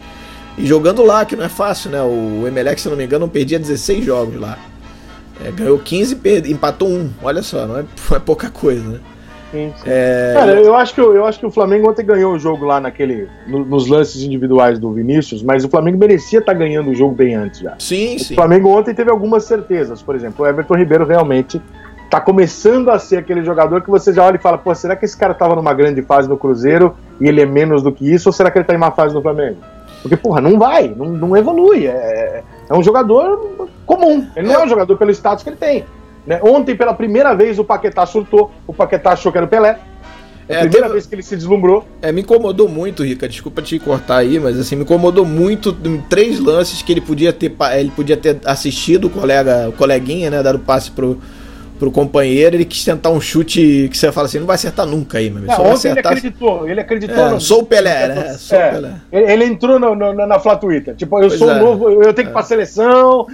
[0.57, 2.01] E jogando lá, que não é fácil, né?
[2.01, 4.57] O Emelec, se não me engano, não perdia 16 jogos lá.
[5.45, 7.11] É, ganhou 15 e empatou um.
[7.21, 9.01] Olha só, não é, não é pouca coisa, né?
[9.53, 9.85] Sim, sim.
[9.87, 10.33] É...
[10.35, 13.29] Cara, eu acho, que, eu acho que o Flamengo ontem ganhou o jogo lá naquele.
[13.47, 17.15] No, nos lances individuais do Vinícius, mas o Flamengo merecia estar tá ganhando o jogo
[17.15, 17.75] bem antes já.
[17.79, 18.33] Sim, sim.
[18.33, 20.01] O Flamengo ontem teve algumas certezas.
[20.01, 21.61] Por exemplo, o Everton Ribeiro realmente
[22.09, 25.05] tá começando a ser aquele jogador que você já olha e fala, pô, será que
[25.05, 28.29] esse cara tava numa grande fase no Cruzeiro e ele é menos do que isso,
[28.29, 29.59] ou será que ele tá em má fase no Flamengo?
[30.03, 31.87] Porque, porra, não vai, não, não evolui.
[31.87, 34.27] É, é um jogador comum.
[34.35, 35.85] Ele não é um jogador pelo status que ele tem.
[36.27, 36.41] Né?
[36.43, 38.51] Ontem, pela primeira vez, o Paquetá surtou.
[38.67, 39.79] O Paquetá achou que era o Pelé.
[40.49, 40.93] É a é, primeira teve...
[40.95, 41.87] vez que ele se deslumbrou.
[42.01, 43.29] É, me incomodou muito, Rica.
[43.29, 47.33] Desculpa te cortar aí, mas assim, me incomodou muito em três lances que ele podia
[47.33, 50.43] ter, ele podia ter assistido o colega, o coleguinha, né?
[50.43, 51.19] Dado passe pro,
[51.83, 55.19] pro companheiro, ele quis tentar um chute que você fala assim, não vai acertar nunca
[55.19, 55.53] aí, meu amigo.
[55.55, 56.13] ontem acertar...
[56.13, 57.27] ele acreditou, ele acreditou.
[57.27, 57.41] É, no...
[57.41, 58.35] Sou o Pelé, né?
[58.39, 58.93] Sou é, Pelé.
[59.11, 61.59] Ele, entrou no, no, na Flatuita, tipo, eu pois sou é.
[61.59, 63.27] novo, eu tenho que ir pra seleção.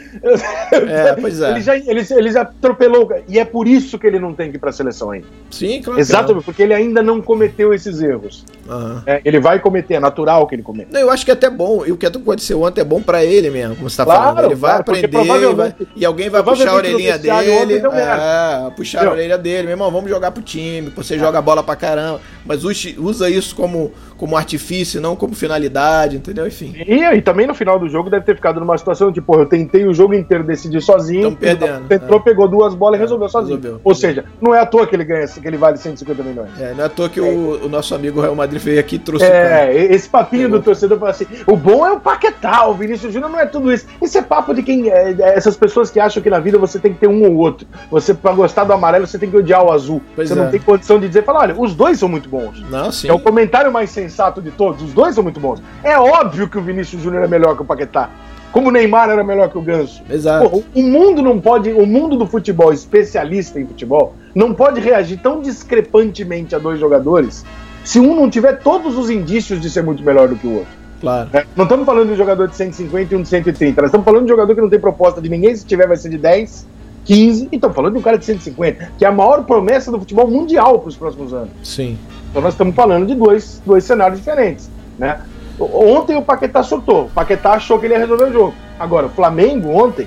[0.73, 1.51] É, pois é.
[1.59, 4.57] Ele já, ele, ele já atropelou, e é por isso que ele não tem que
[4.57, 5.27] ir pra seleção ainda.
[5.51, 6.01] Sim, claro.
[6.01, 8.45] Exatamente, porque ele ainda não cometeu esses erros.
[8.69, 9.01] Uhum.
[9.25, 10.91] ele vai cometer, é natural que ele cometa.
[10.93, 13.25] Não, eu acho que é até bom, e o que aconteceu ontem é bom pra
[13.25, 14.45] ele mesmo, como você tá claro, falando.
[14.45, 17.83] Ele vai claro, aprender, vai, e alguém vai puxar a orelhinha dele.
[17.93, 18.38] É,
[18.77, 22.21] puxar a orelha dele, meu irmão, vamos jogar pro time, você joga bola pra caramba,
[22.45, 26.47] mas usa isso como, como artifício, não como finalidade, entendeu?
[26.47, 26.75] Enfim.
[26.77, 29.47] E, e também no final do jogo deve ter ficado numa situação de, pô, eu
[29.47, 32.23] tentei o jogo inteiro decidir sozinho, perdendo, entrou, é.
[32.23, 33.57] pegou duas bolas e resolveu sozinho.
[33.57, 33.81] Resolveu.
[33.85, 36.51] Ou seja, não é à toa que ele ganha, que ele vale 150 milhões.
[36.61, 37.23] É, não é à toa que é.
[37.23, 40.59] o, o, nosso amigo Real Madrid veio aqui e trouxe É, esse papinho Pegou.
[40.59, 43.73] do torcedor para assim, o bom é o Paquetá, o Vinícius Júnior não é tudo
[43.73, 43.87] isso.
[44.03, 46.81] Isso é papo de quem, é, é, essas pessoas que acham que na vida você
[46.81, 47.69] tem que ter um ou outro.
[47.89, 50.03] Você, pra gostar do amarelo, você tem que odiar o azul.
[50.17, 50.43] Pois você é.
[50.43, 52.61] não tem condição de dizer, falar, olha, os dois são muito bons.
[52.69, 53.09] Não, sim.
[53.09, 54.83] É o comentário mais sensato de todos.
[54.83, 55.63] Os dois são muito bons.
[55.85, 58.11] É óbvio que o Vinícius Júnior é melhor que o Paquetá.
[58.51, 60.03] Como o Neymar era melhor que o Ganso.
[60.09, 60.49] Exato.
[60.49, 65.19] Pô, o mundo não pode, o mundo do futebol, especialista em futebol, não pode reagir
[65.19, 67.45] tão discrepantemente a dois jogadores
[67.85, 70.79] se um não tiver todos os indícios de ser muito melhor do que o outro.
[71.01, 71.29] Claro.
[71.33, 73.83] É, não estamos falando de um jogador de 150 e um de 130.
[73.83, 75.97] Nós estamos falando de um jogador que não tem proposta de ninguém, se tiver vai
[75.97, 76.67] ser de 10
[77.09, 79.99] 15, e estamos falando de um cara de 150, que é a maior promessa do
[79.99, 81.51] futebol mundial para os próximos anos.
[81.63, 81.97] Sim.
[82.31, 85.21] Então nós estamos falando de dois, dois cenários diferentes, né?
[85.59, 88.55] Ontem o Paquetá soltou, o Paquetá achou que ele ia resolver o jogo.
[88.79, 90.07] Agora, o Flamengo ontem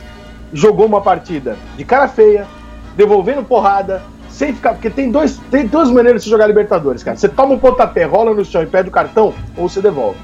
[0.54, 2.48] jogou uma partida de cara feia,
[2.96, 4.74] devolvendo porrada, sem ficar.
[4.74, 7.18] Porque tem, dois, tem duas maneiras de jogar Libertadores, cara.
[7.18, 10.18] Você toma um pontapé, rola no chão e pede o cartão, ou você devolve.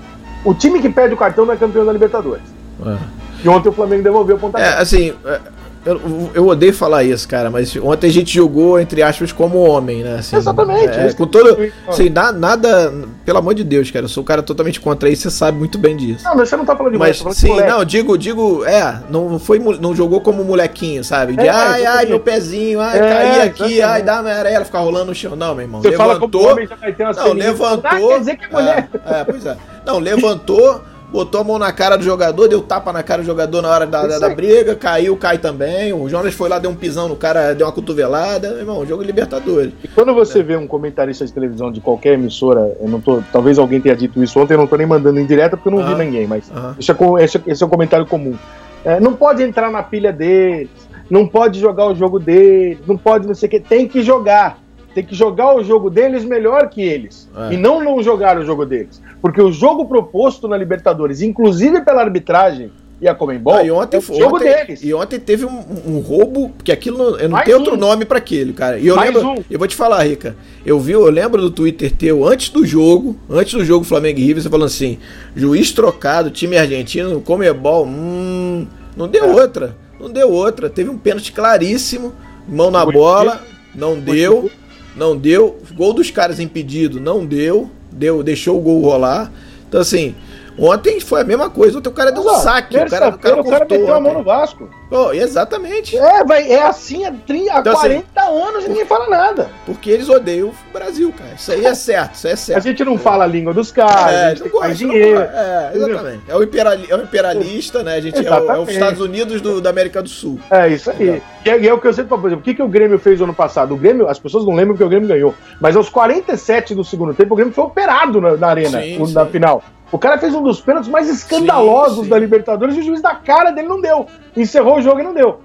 [0.45, 2.45] O time que pede o cartão não é campeão da Libertadores.
[2.85, 2.97] É.
[3.43, 4.65] E ontem o Flamengo devolveu o pontapé.
[4.65, 5.39] É, assim, é,
[5.88, 10.03] eu, eu odeio falar isso, cara, mas ontem a gente jogou, entre aspas, como homem,
[10.03, 10.17] né?
[10.19, 10.99] Assim, Exatamente.
[10.99, 11.57] É, com todo.
[11.88, 12.93] Assim, na, nada.
[13.25, 15.77] Pelo amor de Deus, cara, eu sou um cara totalmente contra isso, você sabe muito
[15.77, 16.25] bem disso.
[16.25, 19.39] Não, mas você não tá falando de mas, mulher, Sim, não, digo, digo, é, não
[19.39, 21.35] foi, não jogou como molequinho, sabe?
[21.35, 24.79] De é, ai, ai, meu pezinho, ai, é, caí aqui, ai, dá uma areia, ficar
[24.79, 25.35] rolando no chão.
[25.35, 25.81] Não, meu irmão.
[25.81, 26.07] Você levantou.
[26.07, 27.89] Fala como homem, já vai ter uma não, levantou.
[27.89, 28.89] Ah, quer dizer que é mulher.
[29.05, 29.57] É, é, pois é.
[29.85, 30.81] Não, levantou
[31.12, 33.86] botou a mão na cara do jogador, deu tapa na cara do jogador na hora
[33.86, 35.93] da, da, da, briga, caiu, cai também.
[35.93, 38.47] O Jonas foi lá, deu um pisão no cara, deu uma cotovelada.
[38.60, 39.74] Irmão, jogo Libertadores.
[39.84, 40.43] E quando você é.
[40.43, 43.22] vê um comentarista de televisão de qualquer emissora, eu não tô.
[43.32, 45.80] Talvez alguém tenha dito isso ontem, eu não tô nem mandando em direta porque eu
[45.80, 46.76] não ah, vi ninguém, mas ah.
[46.80, 48.36] esse, é, esse, esse, é um comentário comum.
[48.84, 50.70] É, não pode entrar na pilha deles,
[51.10, 54.60] não pode jogar o jogo deles, não pode não sei o que, tem que jogar
[54.97, 57.29] tem que jogar o jogo deles melhor que eles.
[57.37, 57.53] É.
[57.53, 58.99] E não não jogar o jogo deles.
[59.21, 63.97] Porque o jogo proposto na Libertadores, inclusive pela arbitragem e a Comembol, ah, e ontem,
[63.97, 64.83] é o jogo ontem, deles.
[64.83, 67.59] E ontem teve um, um roubo, porque aquilo eu não Mais tenho um.
[67.59, 68.79] outro nome para aquele, cara.
[68.79, 69.43] E eu Mais lembro, um.
[69.51, 70.35] eu vou te falar, Rica,
[70.65, 74.23] eu vi, eu lembro do Twitter teu antes do jogo, antes do jogo Flamengo e
[74.25, 74.97] River, você falando assim:
[75.35, 79.41] juiz trocado, time argentino, Comebol, hum, não deu é.
[79.43, 79.77] outra.
[79.99, 80.71] Não deu outra.
[80.71, 82.15] Teve um pênalti claríssimo,
[82.49, 83.43] mão na bola,
[83.75, 84.49] não deu
[84.97, 85.57] não deu.
[85.75, 87.69] Gol dos caras impedido, não deu.
[87.91, 89.31] Deu, deixou o gol rolar.
[89.67, 90.15] Então, assim,
[90.58, 91.78] ontem foi a mesma coisa.
[91.78, 92.78] Ontem o cara deu um saque.
[92.78, 94.70] O cara, o cara, o cara meteu a mão no Vasco.
[94.89, 95.97] Oh, exatamente.
[95.97, 99.49] É, é assim há, 30, há então, 40 assim, anos e ninguém fala nada.
[99.66, 101.34] Porque eles odeiam o Brasil, cara.
[101.36, 102.58] Isso aí é certo, isso é certo.
[102.58, 105.20] A gente não fala a língua dos caras, é, a gente gosta, dinheiro.
[105.20, 106.24] É, exatamente.
[106.28, 107.95] É o, imperiali, é o imperialista, né?
[107.95, 110.39] A gente é, o, é os Estados Unidos do, da América do Sul.
[110.49, 111.22] É, isso aí.
[111.45, 112.68] E é, e é, o que eu sempre falo, por exemplo, o que, que o
[112.68, 113.74] Grêmio fez ano passado?
[113.74, 117.14] O Grêmio, as pessoas não lembram que o Grêmio ganhou, mas aos 47 do segundo
[117.14, 119.32] tempo, o Grêmio foi operado na, na arena, sim, na sim.
[119.32, 119.64] final.
[119.91, 122.09] O cara fez um dos pênaltis mais escandalosos sim, sim.
[122.09, 124.05] da Libertadores e o juiz da cara dele não deu.
[124.35, 125.39] Encerrou o jogo e não deu.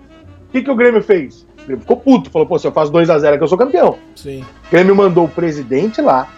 [0.48, 1.46] O que, que o Grêmio fez?
[1.62, 3.98] O Grêmio ficou puto, falou: pô, se eu faço 2x0 aqui, eu sou campeão.
[4.16, 4.44] Sim.
[4.66, 6.28] O Grêmio mandou o presidente lá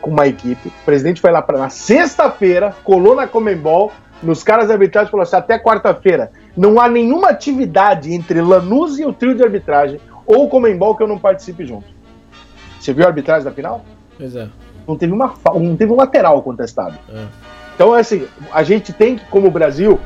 [0.00, 0.68] com uma equipe.
[0.68, 3.92] O presidente foi lá pra, na sexta-feira, colou na Comembol,
[4.22, 9.04] nos caras da arbitragem falou assim: até quarta-feira não há nenhuma atividade entre Lanús e
[9.04, 11.86] o trio de arbitragem ou o Comembol que eu não participe junto.
[12.80, 13.84] Você viu a arbitragem da final?
[14.16, 14.48] Pois é.
[14.86, 16.96] Não teve, uma, não teve um lateral contestado.
[17.08, 17.24] É.
[17.74, 20.00] Então, é assim, a gente tem que, como Brasil,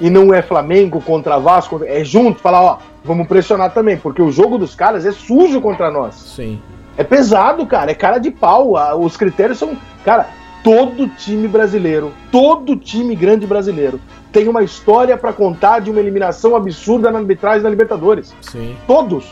[0.00, 4.30] e não é Flamengo contra Vasco, é junto, falar, ó, vamos pressionar também, porque o
[4.30, 6.14] jogo dos caras é sujo contra nós.
[6.14, 6.60] Sim.
[6.96, 8.74] É pesado, cara, é cara de pau.
[9.00, 9.76] Os critérios são.
[10.04, 10.28] Cara,
[10.64, 14.00] todo time brasileiro, todo time grande brasileiro
[14.32, 18.34] tem uma história para contar de uma eliminação absurda na arbitragem da Libertadores.
[18.42, 18.76] Sim.
[18.86, 19.24] Todos.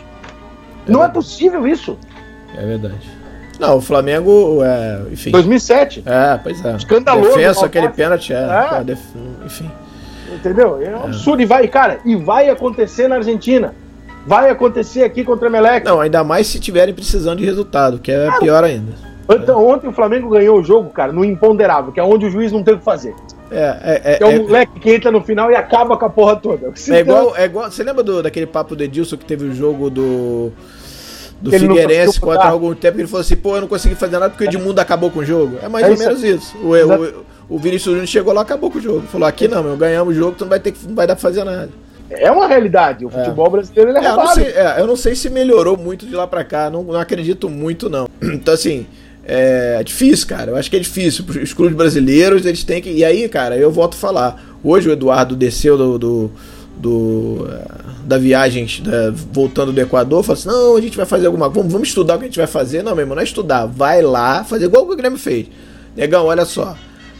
[0.86, 1.10] É Não verdade.
[1.10, 1.98] é possível isso.
[2.56, 3.10] É verdade.
[3.58, 5.30] Não, o Flamengo, é, enfim.
[5.30, 6.02] 2007.
[6.04, 6.76] É, pois é.
[6.76, 7.28] Escandaloso.
[7.28, 8.78] Defesa, aquele pênalti, é.
[8.80, 8.84] é.
[8.84, 9.00] Def...
[9.44, 9.70] Enfim.
[10.32, 10.80] Entendeu?
[10.82, 11.04] É um é.
[11.06, 11.42] absurdo.
[11.42, 13.74] E vai, cara, e vai acontecer na Argentina.
[14.26, 15.86] Vai acontecer aqui contra o Emelec.
[15.86, 18.92] Não, ainda mais se tiverem precisando de resultado, que é pior ainda.
[19.28, 22.52] Então, ontem o Flamengo ganhou o jogo, cara, no imponderável, que é onde o juiz
[22.52, 23.14] não tem o que fazer.
[23.50, 24.38] É, é, é, é o é.
[24.38, 26.72] moleque que entra no final e acaba com a porra toda.
[26.90, 27.70] é igual, é igual.
[27.70, 30.52] Você lembra do, daquele papo do Edilson que teve o jogo do.
[31.40, 34.44] Do Figueirense contra algum tempo, ele falou assim, pô, eu não consegui fazer nada porque
[34.44, 35.58] o Edmundo acabou com o jogo.
[35.62, 36.56] É mais é ou menos isso.
[36.58, 39.02] O, o, o Vinícius Júnior chegou lá acabou com o jogo.
[39.06, 41.14] Falou, aqui não, meu, ganhamos o jogo, tu não vai ter que não vai dar
[41.14, 41.68] pra fazer nada.
[42.10, 43.04] É uma realidade.
[43.04, 45.76] O futebol brasileiro ele é, é eu não, sei, é, eu não sei se melhorou
[45.76, 46.70] muito de lá pra cá.
[46.70, 48.08] Não, não acredito muito, não.
[48.22, 48.86] Então, assim,
[49.24, 50.52] é difícil, cara.
[50.52, 51.24] Eu acho que é difícil.
[51.42, 52.90] Os clubes brasileiros, eles têm que.
[52.90, 54.42] E aí, cara, eu volto a falar.
[54.62, 55.98] Hoje o Eduardo desceu do.
[55.98, 56.30] do,
[56.76, 57.46] do
[58.04, 61.68] da viagem, da, voltando do Equador, falou assim: não, a gente vai fazer alguma coisa,
[61.68, 62.82] vamos, estudar o que a gente vai fazer.
[62.82, 63.66] Não, meu irmão, não é estudar.
[63.66, 65.46] Vai lá, fazer igual o que o Grêmio fez.
[65.96, 66.76] Negão, olha só.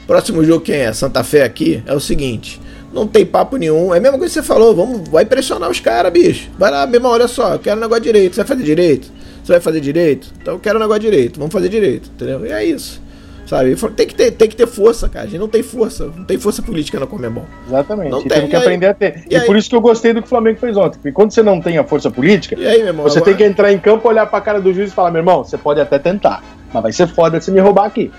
[0.06, 0.92] Próximo jogo quem é?
[0.92, 2.60] Santa Fé aqui é o seguinte.
[2.92, 3.92] Não tem papo nenhum.
[3.92, 4.74] É a mesma coisa que você falou.
[4.74, 6.48] Vamos, vai pressionar os caras, bicho.
[6.56, 7.54] Vai lá, meu irmão, olha só.
[7.54, 8.34] Eu quero um negócio direito.
[8.34, 9.12] Você vai fazer direito?
[9.42, 10.32] Você vai fazer direito?
[10.40, 11.38] Então eu quero um negócio direito.
[11.38, 12.08] Vamos fazer direito.
[12.14, 12.46] Entendeu?
[12.46, 13.02] E é isso.
[13.46, 13.76] Sabe?
[13.76, 15.24] Tem que, ter, tem que ter força, cara.
[15.24, 16.10] A gente não tem força.
[16.14, 17.44] Não tem força política na Comebol.
[17.68, 18.10] Exatamente.
[18.10, 18.48] Não tem.
[18.48, 19.24] que aprender a ter.
[19.30, 20.96] E, e por isso que eu gostei do que o Flamengo fez ontem.
[20.96, 23.36] Porque quando você não tem a força política, aí, irmão, você agora...
[23.36, 25.56] tem que entrar em campo, olhar pra cara do juiz e falar: meu irmão, você
[25.56, 26.42] pode até tentar.
[26.74, 28.10] Mas vai ser foda se me roubar aqui.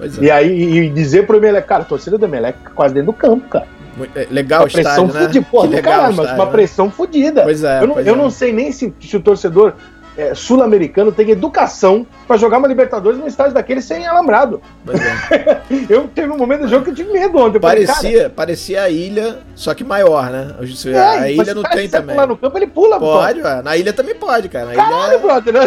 [0.00, 0.24] É.
[0.24, 3.48] E aí e dizer pro Emelec, cara, a torcida do Emelec quase dentro do campo,
[3.48, 3.66] cara.
[4.14, 5.46] É, legal uma pressão estádio, fudida, né?
[5.50, 6.50] Porra, legal caralho, mas uma né?
[6.52, 7.42] pressão fodida.
[7.42, 7.82] Pois é.
[7.82, 8.16] Eu não, eu é.
[8.16, 9.74] não sei nem se, se o torcedor
[10.18, 14.60] é, sul-americano tem educação para jogar uma Libertadores num estádio daquele sem alambrado.
[14.88, 15.60] É.
[15.88, 17.60] eu teve um momento do jogo que eu tive medo ontem.
[17.60, 20.56] Parecia, falei, parecia a ilha, só que maior, né?
[20.86, 22.16] É, a ilha não tem também.
[22.16, 23.62] Lá no campo ele pula, Pode, ué.
[23.62, 24.66] na ilha também pode, cara.
[24.66, 25.18] Na Caralho, ilha...
[25.18, 25.60] brother, né?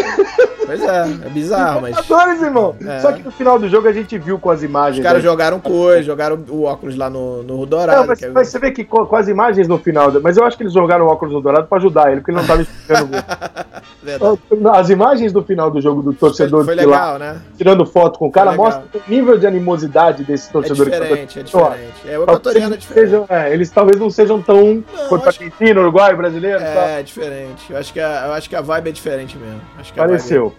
[0.66, 1.95] Pois é, é bizarro, mas.
[1.95, 2.76] Libertadores, irmão.
[2.86, 2.99] É.
[2.99, 4.97] Só que no final do jogo a gente viu com as imagens.
[4.97, 8.02] Os caras jogaram coisa, jogaram o óculos lá no, no Dourado.
[8.02, 8.30] Não, mas, é...
[8.30, 10.74] mas, você vê que com, com, as imagens no final, mas eu acho que eles
[10.74, 14.39] jogaram o óculos no Dourado pra ajudar ele, porque ele não tava explicando o gol.
[14.74, 17.42] As imagens do final do jogo do torcedor foi, foi legal, lá, né?
[17.58, 20.88] tirando foto com o cara, mostra o nível de animosidade desse é torcedor.
[20.88, 21.94] É diferente, é diferente.
[22.06, 23.10] É, o equatoriano é diferente.
[23.10, 26.62] Sejam, é, eles talvez não sejam tão quanto argentino, uruguai, brasileiro.
[26.62, 27.72] É, é diferente.
[27.72, 29.62] Eu acho, que a, eu acho que a vibe é diferente mesmo.
[29.96, 30.54] Pareceu.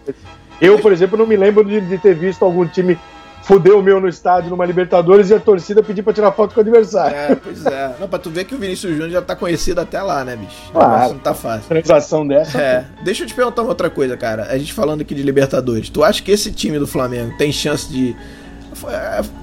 [0.60, 2.98] Eu, por exemplo, não me lembro de, de ter visto algum time
[3.42, 6.60] fudeu o meu no estádio numa Libertadores e a torcida pediu pra tirar foto com
[6.60, 7.16] o adversário.
[7.16, 7.94] É, pois é.
[7.98, 10.72] Não, pra tu ver que o Vinícius Júnior já tá conhecido até lá, né, bicho?
[10.72, 11.14] Claro.
[11.14, 11.68] Não tá fácil.
[11.68, 12.60] Transação dessa.
[12.60, 12.84] É.
[13.04, 14.46] Deixa eu te perguntar uma outra coisa, cara.
[14.50, 15.88] A gente falando aqui de Libertadores.
[15.88, 18.16] Tu acha que esse time do Flamengo tem chance de.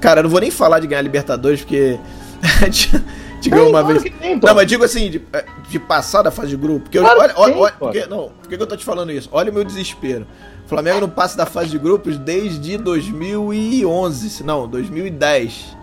[0.02, 2.00] Cara, eu não vou nem falar de ganhar Libertadores, porque.
[3.48, 4.02] ganhou uma vez.
[4.02, 5.22] Tem, não, mas digo assim, de,
[5.70, 6.82] de, passar da fase de grupo.
[6.82, 9.30] Porque claro eu, olha, olha, olha porque, não, por que eu tô te falando isso?
[9.32, 10.26] Olha o meu desespero.
[10.66, 15.78] O Flamengo não passa da fase de grupos desde 2011, não, 2010.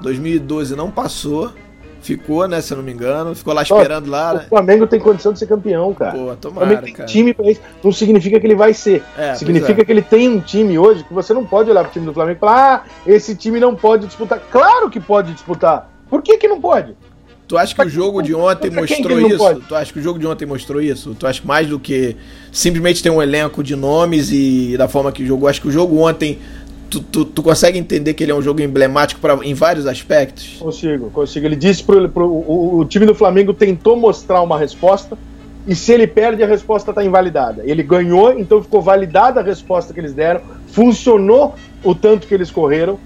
[0.00, 1.52] 2012 não passou.
[2.00, 3.34] Ficou, né, se eu não me engano.
[3.34, 4.34] Ficou lá esperando lá.
[4.34, 6.12] O Flamengo tem condição de ser campeão, cara.
[6.12, 7.08] Pô, tomara, tem cara.
[7.08, 7.60] time pra isso.
[7.82, 9.02] Não significa que ele vai ser.
[9.16, 9.84] É, significa é.
[9.84, 12.36] que ele tem um time hoje que você não pode olhar pro time do Flamengo
[12.36, 14.40] e falar: ah, esse time não pode disputar.
[14.50, 15.90] Claro que pode disputar.
[16.08, 16.94] Por que, que não pode?
[17.48, 19.62] Tu acha que o jogo de ontem mostrou isso?
[19.66, 21.14] Tu acha que o jogo de ontem mostrou isso?
[21.14, 22.14] Tu acha que mais do que
[22.52, 25.48] simplesmente ter um elenco de nomes e da forma que jogou?
[25.48, 26.38] Acho que o jogo ontem
[26.90, 30.56] Tu, tu, tu, consegue entender que ele é um jogo emblemático pra, em vários aspectos?
[30.58, 31.44] Consigo, consigo.
[31.44, 35.18] Ele disse pro, pro o, o, time do Flamengo tentou mostrar uma resposta
[35.66, 37.62] e se ele perde a resposta está invalidada.
[37.66, 41.54] Ele ganhou, então ficou validada a resposta que eles deram, funcionou
[41.84, 42.98] o tanto que eles correram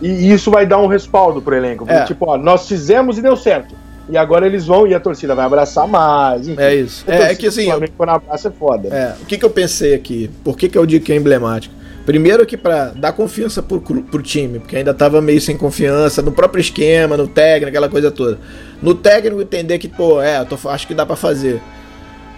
[0.00, 1.84] e isso vai dar um respaldo pro elenco.
[1.88, 2.04] É.
[2.04, 3.74] Tipo, ó, nós fizemos e deu certo.
[4.08, 6.48] E agora eles vão e a torcida vai abraçar mais.
[6.48, 6.60] Enfim.
[6.60, 7.04] É isso.
[7.06, 7.70] É, é, que assim.
[7.70, 8.88] O quando abraça é foda.
[8.88, 10.30] É, o que, que eu pensei aqui?
[10.42, 11.74] Por que, que eu digo que é emblemático?
[12.06, 16.32] Primeiro que para dar confiança pro, pro time, porque ainda tava meio sem confiança no
[16.32, 18.38] próprio esquema, no técnico, aquela coisa toda.
[18.80, 21.60] No técnico entender que, pô, é, tô, acho que dá para fazer.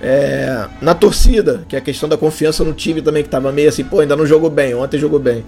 [0.03, 3.69] É, na torcida, que é a questão da confiança no time também, que tava meio
[3.69, 5.45] assim, pô, ainda não jogou bem, ontem jogou bem.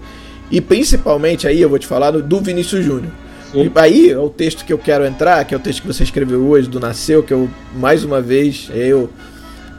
[0.51, 3.11] E principalmente aí eu vou te falar do Vinícius Júnior.
[3.53, 6.03] E aí é o texto que eu quero entrar, que é o texto que você
[6.03, 9.09] escreveu hoje, do Nasceu, que eu, mais uma vez, eu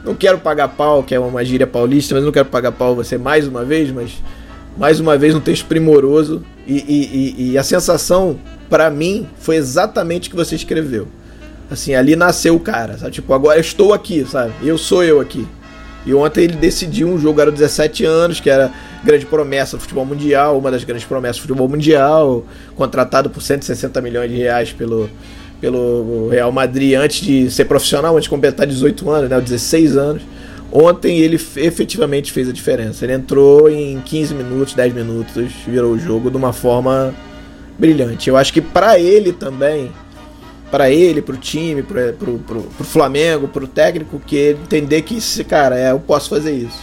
[0.03, 3.17] não quero pagar pau, que é uma gíria paulista, mas não quero pagar pau você
[3.17, 4.11] mais uma vez, mas
[4.77, 6.41] mais uma vez um texto primoroso.
[6.65, 8.39] E, e, e, e a sensação,
[8.69, 11.07] para mim, foi exatamente o que você escreveu.
[11.69, 13.11] Assim, ali nasceu o cara, sabe?
[13.11, 14.53] Tipo, agora eu estou aqui, sabe?
[14.63, 15.45] Eu sou eu aqui.
[16.05, 18.71] E ontem ele decidiu um jogo, era 17 anos, que era
[19.03, 22.45] grande promessa do futebol mundial, uma das grandes promessas do futebol mundial,
[22.75, 25.09] contratado por 160 milhões de reais pelo,
[25.59, 30.21] pelo Real Madrid antes de ser profissional, antes de completar 18 anos, né, 16 anos.
[30.71, 33.05] Ontem ele efetivamente fez a diferença.
[33.05, 37.13] Ele entrou em 15 minutos, 10 minutos, virou o jogo de uma forma
[37.79, 38.29] brilhante.
[38.29, 39.91] Eu acho que para ele também,
[40.71, 45.77] para ele, para o time, para o Flamengo, para o técnico, que entender que, cara,
[45.77, 46.81] é, eu posso fazer isso.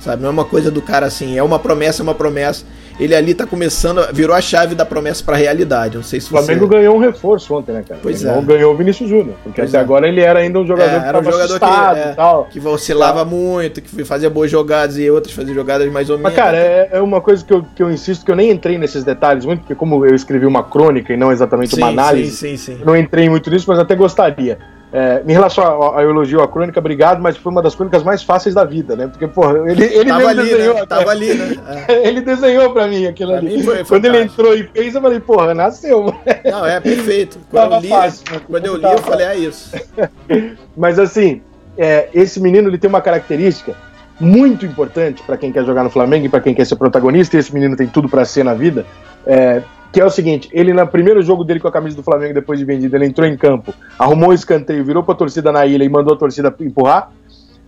[0.00, 0.22] Sabe?
[0.22, 2.64] Não é uma coisa do cara assim, é uma promessa, é uma promessa
[2.98, 5.96] ele ali tá começando, virou a chave da promessa para realidade.
[5.96, 6.76] Não sei se o Flamengo você...
[6.76, 8.00] ganhou um reforço ontem, né, cara?
[8.02, 8.40] Pois é.
[8.42, 9.80] Ganhou o Vinícius Júnior, porque pois até é.
[9.80, 12.44] agora ele era ainda um jogador é, que era um jogador que, é, tal.
[12.46, 16.32] que oscilava muito, que fazia boas jogadas e outras fazia jogadas mais ou menos.
[16.32, 18.78] Mas, cara, é, é, uma coisa que eu, que eu insisto, que eu nem entrei
[18.78, 22.30] nesses detalhes muito, porque como eu escrevi uma crônica e não exatamente sim, uma análise,
[22.30, 22.84] sim, sim, sim.
[22.84, 24.58] não entrei muito nisso, mas até gostaria.
[24.92, 28.22] É, em relação ao, ao, elogio à crônica, obrigado, mas foi uma das crônicas mais
[28.22, 29.06] fáceis da vida, né?
[29.06, 30.74] Porque, porra, ele, ele Tava ali, desenhou.
[30.74, 30.86] Né?
[30.86, 31.56] Tava ali, né?
[31.88, 32.04] É.
[32.08, 33.56] ele desenhou pra mim aquilo pra ali.
[33.56, 36.14] Mim foi, Quando ele entrou e fez, eu falei, porra, nasceu.
[36.44, 37.38] Não, é perfeito.
[37.50, 38.40] Quando Tava eu li, fácil, né?
[38.46, 39.74] quando eu li, eu falei, é isso.
[40.76, 41.40] mas assim,
[41.78, 43.74] é, esse menino ele tem uma característica
[44.20, 47.40] muito importante para quem quer jogar no Flamengo e para quem quer ser protagonista, e
[47.40, 48.84] esse menino tem tudo para ser na vida.
[49.26, 49.62] É,
[49.92, 52.58] que é o seguinte, ele no primeiro jogo dele com a camisa do Flamengo, depois
[52.58, 55.88] de vendido, ele entrou em campo, arrumou o escanteio, virou pra torcida na ilha e
[55.88, 57.12] mandou a torcida empurrar.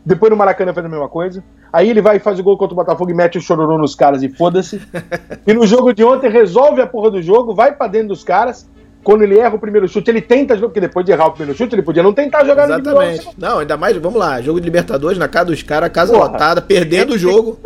[0.07, 1.43] Depois no Maracanã fez a mesma coisa.
[1.72, 3.95] Aí ele vai e faz o gol contra o Botafogo e mete o chororô nos
[3.95, 4.81] caras e foda-se.
[5.47, 8.68] e no jogo de ontem resolve a porra do jogo, vai para dentro dos caras.
[9.03, 11.57] Quando ele erra o primeiro chute, ele tenta jogar, porque depois de errar o primeiro
[11.57, 13.27] chute, ele podia não tentar jogar Exatamente.
[13.27, 16.25] no Não, ainda mais, vamos lá, jogo de Libertadores na casa dos caras, casa porra,
[16.25, 17.59] lotada, perdendo o jogo.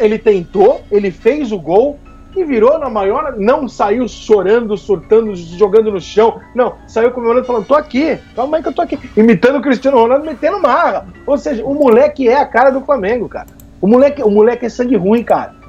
[0.00, 1.96] Ele tentou, ele fez o gol,
[2.30, 3.34] que virou na maior.
[3.36, 6.40] Não saiu chorando, surtando, jogando no chão.
[6.54, 8.98] Não, saiu comemorando, falando: tô aqui, calma aí que eu tô aqui.
[9.16, 11.06] Imitando o Cristiano Ronaldo, metendo marra.
[11.26, 13.48] Ou seja, o moleque é a cara do Flamengo, cara.
[13.80, 15.59] O moleque, o moleque é sangue ruim, cara.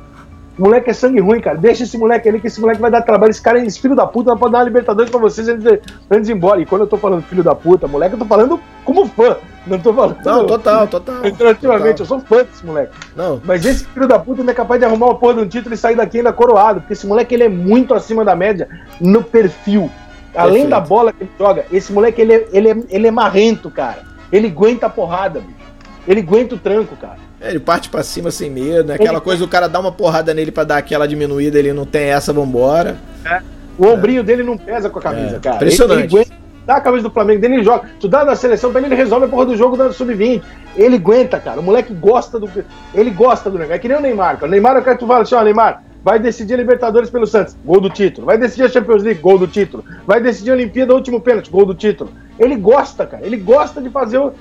[0.61, 1.57] Moleque é sangue ruim, cara.
[1.57, 3.31] Deixa esse moleque ali, que esse moleque vai dar trabalho.
[3.31, 5.81] Esse cara é esse filho da puta, pode dar uma Libertadores pra vocês antes de,
[6.09, 6.61] antes de ir embora.
[6.61, 9.37] E quando eu tô falando filho da puta, moleque, eu tô falando como fã.
[9.65, 10.23] Não tô falando.
[10.23, 11.25] Não, total, total.
[11.25, 12.93] Alternativamente, eu sou fã desse moleque.
[13.15, 13.41] Não.
[13.43, 15.73] Mas esse filho da puta ainda é capaz de arrumar uma porra de um título
[15.73, 16.81] e sair daqui ainda coroado.
[16.81, 19.89] Porque esse moleque ele é muito acima da média no perfil.
[20.35, 20.69] Além Perfeito.
[20.69, 24.03] da bola que ele joga, esse moleque ele é, ele, é, ele é marrento, cara.
[24.31, 25.59] Ele aguenta a porrada, bicho.
[26.07, 27.30] Ele aguenta o tranco, cara.
[27.41, 28.95] É, ele parte para cima sem medo, né?
[28.95, 29.21] Aquela ele...
[29.21, 32.31] coisa do cara dar uma porrada nele para dar aquela diminuída, ele não tem essa,
[32.31, 32.97] vambora.
[33.25, 33.41] É.
[33.77, 34.23] O ombrinho é.
[34.23, 35.39] dele não pesa com a camisa, é.
[35.39, 35.55] cara.
[35.55, 35.99] Impressionante.
[35.99, 37.89] Ele, ele aguenta dá a camisa do Flamengo dele, ele joga.
[37.99, 40.41] Tu dá na seleção pra ele, ele resolve a porra do jogo da sub-20.
[40.75, 41.59] Ele aguenta, cara.
[41.59, 42.49] O moleque gosta do.
[42.93, 43.75] Ele gosta do negócio.
[43.75, 44.47] É que nem o Neymar, cara.
[44.47, 47.55] O Neymar, quero que tu fale assim, ó, Neymar, vai decidir a Libertadores pelo Santos,
[47.65, 48.25] gol do título.
[48.25, 49.83] Vai decidir a Champions League, gol do título.
[50.05, 52.11] Vai decidir a Olimpíada, último pênalti, gol do título.
[52.39, 53.25] Ele gosta, cara.
[53.25, 54.33] Ele gosta de fazer o.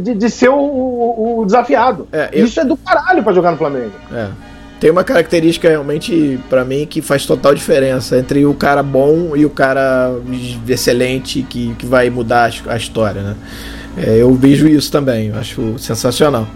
[0.00, 2.06] De, de ser o, o, o desafiado.
[2.12, 2.44] É, eu...
[2.44, 3.92] Isso é do caralho pra jogar no Flamengo.
[4.12, 4.28] É
[4.80, 9.44] tem uma característica realmente para mim que faz total diferença entre o cara bom e
[9.44, 10.10] o cara
[10.66, 13.36] excelente que, que vai mudar a, história, né?
[13.98, 16.48] É, eu vejo isso também, eu acho sensacional.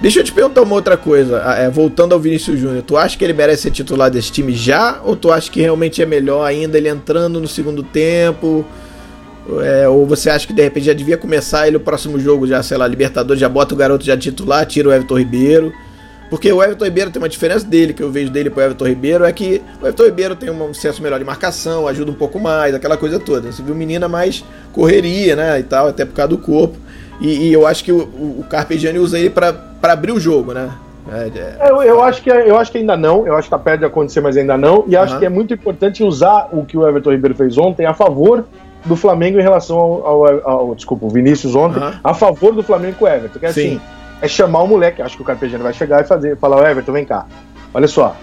[0.00, 3.24] Deixa eu te perguntar uma outra coisa, é, voltando ao Vinícius Júnior, tu acha que
[3.24, 6.78] ele merece ser titular desse time já ou tu acha que realmente é melhor ainda
[6.78, 8.64] ele entrando no segundo tempo?
[9.62, 12.62] É, ou você acha que de repente já devia começar ele o próximo jogo, já,
[12.62, 15.72] sei lá, Libertadores, já bota o garoto já titular, tira o Everton Ribeiro?
[16.28, 19.24] Porque o Everton Ribeiro tem uma diferença dele, que eu vejo dele pro Everton Ribeiro,
[19.24, 22.74] é que o Everton Ribeiro tem um senso melhor de marcação, ajuda um pouco mais,
[22.74, 23.52] aquela coisa toda.
[23.52, 26.76] Você viu menina mais correria, né, e tal, até por causa do corpo.
[27.20, 30.70] E, e eu acho que o, o Carpegiani usa ele para abrir o jogo, né?
[31.08, 31.70] É, é...
[31.70, 33.86] Eu, eu, acho que, eu acho que ainda não, eu acho que tá perto de
[33.86, 34.84] acontecer, mas ainda não.
[34.88, 35.20] E acho uhum.
[35.20, 38.44] que é muito importante usar o que o Everton Ribeiro fez ontem a favor
[38.86, 41.92] do Flamengo em relação ao, ao, ao desculpa, o Vinícius ontem, uhum.
[42.02, 43.38] a favor do Flamengo com o Everton.
[43.38, 43.66] Que é Sim.
[43.66, 43.80] assim,
[44.22, 45.02] é chamar o moleque.
[45.02, 47.26] Acho que o Carpegiani vai chegar e fazer, falar, o Everton, vem cá.
[47.74, 48.16] Olha só.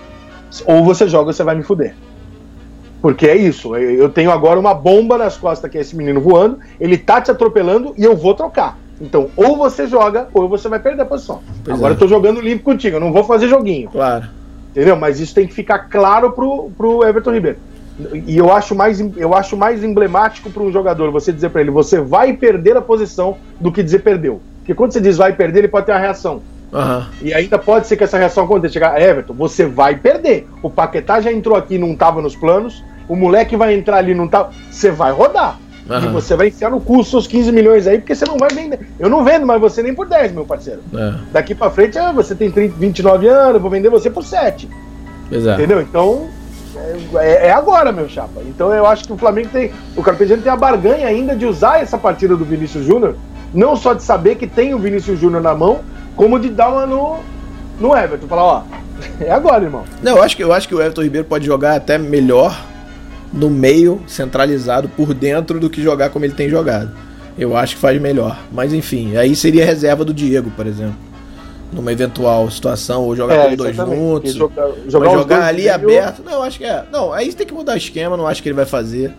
[0.65, 1.95] Ou você joga ou você vai me fuder.
[3.01, 3.75] Porque é isso.
[3.75, 7.29] Eu tenho agora uma bomba nas costas que é esse menino voando, ele tá te
[7.29, 8.77] atropelando e eu vou trocar.
[9.01, 11.41] Então, ou você joga, ou você vai perder a posição.
[11.65, 11.95] Pois agora é.
[11.95, 13.89] eu tô jogando limpo contigo, eu não vou fazer joguinho.
[13.89, 14.27] Claro.
[14.71, 14.95] Entendeu?
[14.95, 17.57] Mas isso tem que ficar claro pro, pro Everton Ribeiro.
[18.25, 21.69] E eu acho mais, eu acho mais emblemático para um jogador você dizer para ele,
[21.69, 24.41] você vai perder a posição, do que dizer perdeu.
[24.59, 26.41] Porque quando você diz vai perder, ele pode ter uma reação.
[26.71, 27.05] Uhum.
[27.21, 28.73] E ainda pode ser que essa reação aconteça.
[28.73, 30.47] Chegar, Everton, você vai perder.
[30.63, 32.83] O Paquetá já entrou aqui, não estava nos planos.
[33.07, 34.49] o moleque vai entrar ali, não tá.
[34.71, 35.59] Você vai rodar.
[35.87, 36.05] Uhum.
[36.05, 38.79] E você vai enfiar no custo seus 15 milhões aí, porque você não vai vender.
[38.97, 40.79] Eu não vendo mais você nem por 10, meu parceiro.
[40.93, 41.13] É.
[41.31, 44.69] Daqui pra frente, ah, você tem 30, 29 anos, eu vou vender você por 7.
[45.29, 45.59] Exato.
[45.59, 45.81] Entendeu?
[45.81, 46.29] Então,
[47.15, 48.41] é, é, agora, meu chapa.
[48.45, 49.71] Então eu acho que o Flamengo tem.
[49.95, 53.15] O Carpegiani tem a barganha ainda de usar essa partida do Vinícius Júnior,
[53.53, 55.81] não só de saber que tem o Vinícius Júnior na mão,
[56.15, 57.19] como de dar uma no,
[57.79, 58.27] no Everton.
[58.27, 58.63] Falar, ó,
[59.19, 59.83] é agora, irmão.
[60.01, 62.59] Não, eu acho, que, eu acho que o Everton Ribeiro pode jogar até melhor
[63.31, 66.91] no meio, centralizado por dentro, do que jogar como ele tem jogado.
[67.37, 68.39] Eu acho que faz melhor.
[68.51, 71.12] Mas enfim, aí seria reserva do Diego, por exemplo.
[71.73, 74.33] Numa eventual situação, ou jogar é, com dois juntos.
[74.33, 76.21] Jogar, jogar, jogar ali aberto.
[76.23, 76.83] Não, acho que é.
[76.91, 79.11] Não, aí tem que mudar o esquema, não acho que ele vai fazer.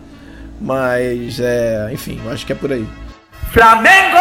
[0.59, 1.89] Mas é.
[1.91, 2.85] Enfim, eu acho que é por aí.
[3.51, 4.17] Flamengo!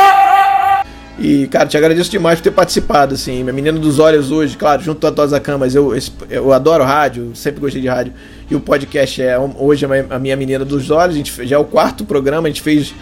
[1.18, 3.42] E, cara, te agradeço demais por ter participado, assim.
[3.42, 5.92] Minha menina dos olhos hoje, claro, junto a Tosa Camas, eu,
[6.28, 8.12] eu adoro rádio, sempre gostei de rádio.
[8.50, 11.14] E o podcast é hoje é a minha menina dos olhos.
[11.14, 12.92] A gente já é o quarto programa, a gente fez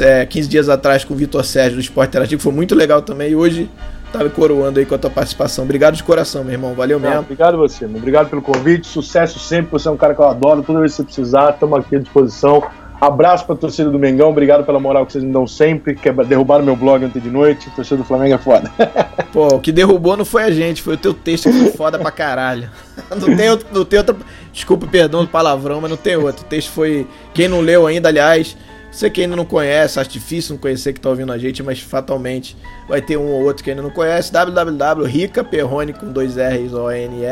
[0.00, 3.30] é, 15 dias atrás com o Vitor Sérgio do Esporte Interativo, foi muito legal também.
[3.30, 3.70] E hoje
[4.12, 5.64] tá me coroando aí com a tua participação.
[5.64, 6.74] Obrigado de coração, meu irmão.
[6.74, 7.20] Valeu mesmo.
[7.20, 8.86] obrigado você, Obrigado pelo convite.
[8.86, 9.70] Sucesso sempre.
[9.72, 10.62] Você é um cara que eu adoro.
[10.62, 12.62] Toda vez que você precisar, estamos aqui à disposição.
[13.00, 15.94] Abraço pra torcida do Mengão, obrigado pela moral que vocês me dão sempre.
[15.94, 17.70] Que derrubaram meu blog ontem de noite.
[17.70, 18.72] torcida do Flamengo é foda.
[19.32, 21.96] Pô, o que derrubou não foi a gente, foi o teu texto que foi foda
[21.98, 22.68] pra caralho.
[23.10, 24.16] Não tem, outro, não tem outra.
[24.52, 26.44] Desculpa, perdão do palavrão, mas não tem outro.
[26.44, 27.06] O texto foi.
[27.32, 28.56] Quem não leu ainda, aliás,
[28.98, 31.78] você que ainda não conhece, acho difícil não conhecer que tá ouvindo a gente, mas
[31.78, 32.56] fatalmente
[32.88, 34.32] vai ter um ou outro que ainda não conhece.
[34.32, 37.22] www.ricaperrone com dois R's O N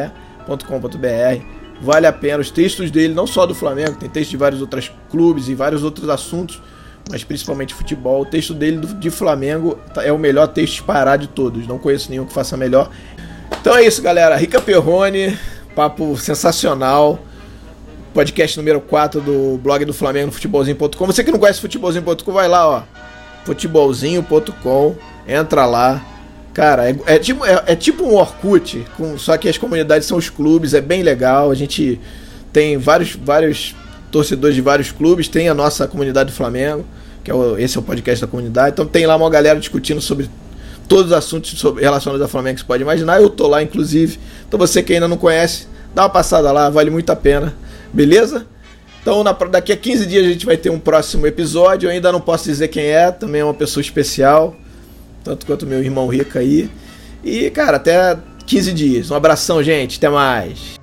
[1.81, 2.39] Vale a pena.
[2.39, 5.83] Os textos dele, não só do Flamengo, tem texto de vários outros clubes e vários
[5.83, 6.63] outros assuntos,
[7.11, 8.23] mas principalmente futebol.
[8.23, 11.67] O texto dele de Flamengo tá, é o melhor texto disparado de todos.
[11.67, 12.91] Não conheço nenhum que faça melhor.
[13.61, 14.37] Então é isso, galera.
[14.37, 15.37] Rica Perrone,
[15.75, 17.19] papo sensacional.
[18.17, 21.07] Podcast número 4 do blog do Flamengo, futebolzinho.com.
[21.07, 22.83] Você que não conhece futebolzinho.com, vai lá, ó.
[23.45, 24.97] futebolzinho.com.
[25.29, 26.05] Entra lá
[26.57, 30.17] Cara, é, é tipo, é, é, tipo um Orkut, com, só que as comunidades são
[30.17, 31.51] os clubes, é bem legal.
[31.51, 32.01] A gente
[32.51, 33.75] tem vários, vários
[34.11, 36.83] torcedores de vários clubes, tem a nossa comunidade do Flamengo,
[37.23, 38.71] que é o, esse é o podcast da comunidade.
[38.71, 40.31] Então tem lá uma galera discutindo sobre
[40.89, 43.21] todos os assuntos sobre, relacionados ao Flamengo que você pode imaginar.
[43.21, 44.19] Eu tô lá, inclusive.
[44.49, 47.55] Então você que ainda não conhece, dá uma passada lá, vale muito a pena.
[47.93, 48.47] Beleza?
[49.03, 51.87] Então na, daqui a 15 dias a gente vai ter um próximo episódio.
[51.87, 54.57] Eu ainda não posso dizer quem é, também é uma pessoa especial
[55.27, 56.71] tanto quanto meu irmão Rica aí.
[57.25, 58.17] E, cara, até
[58.47, 59.11] 15 dias.
[59.11, 59.99] Um abração, gente.
[59.99, 60.77] Até mais.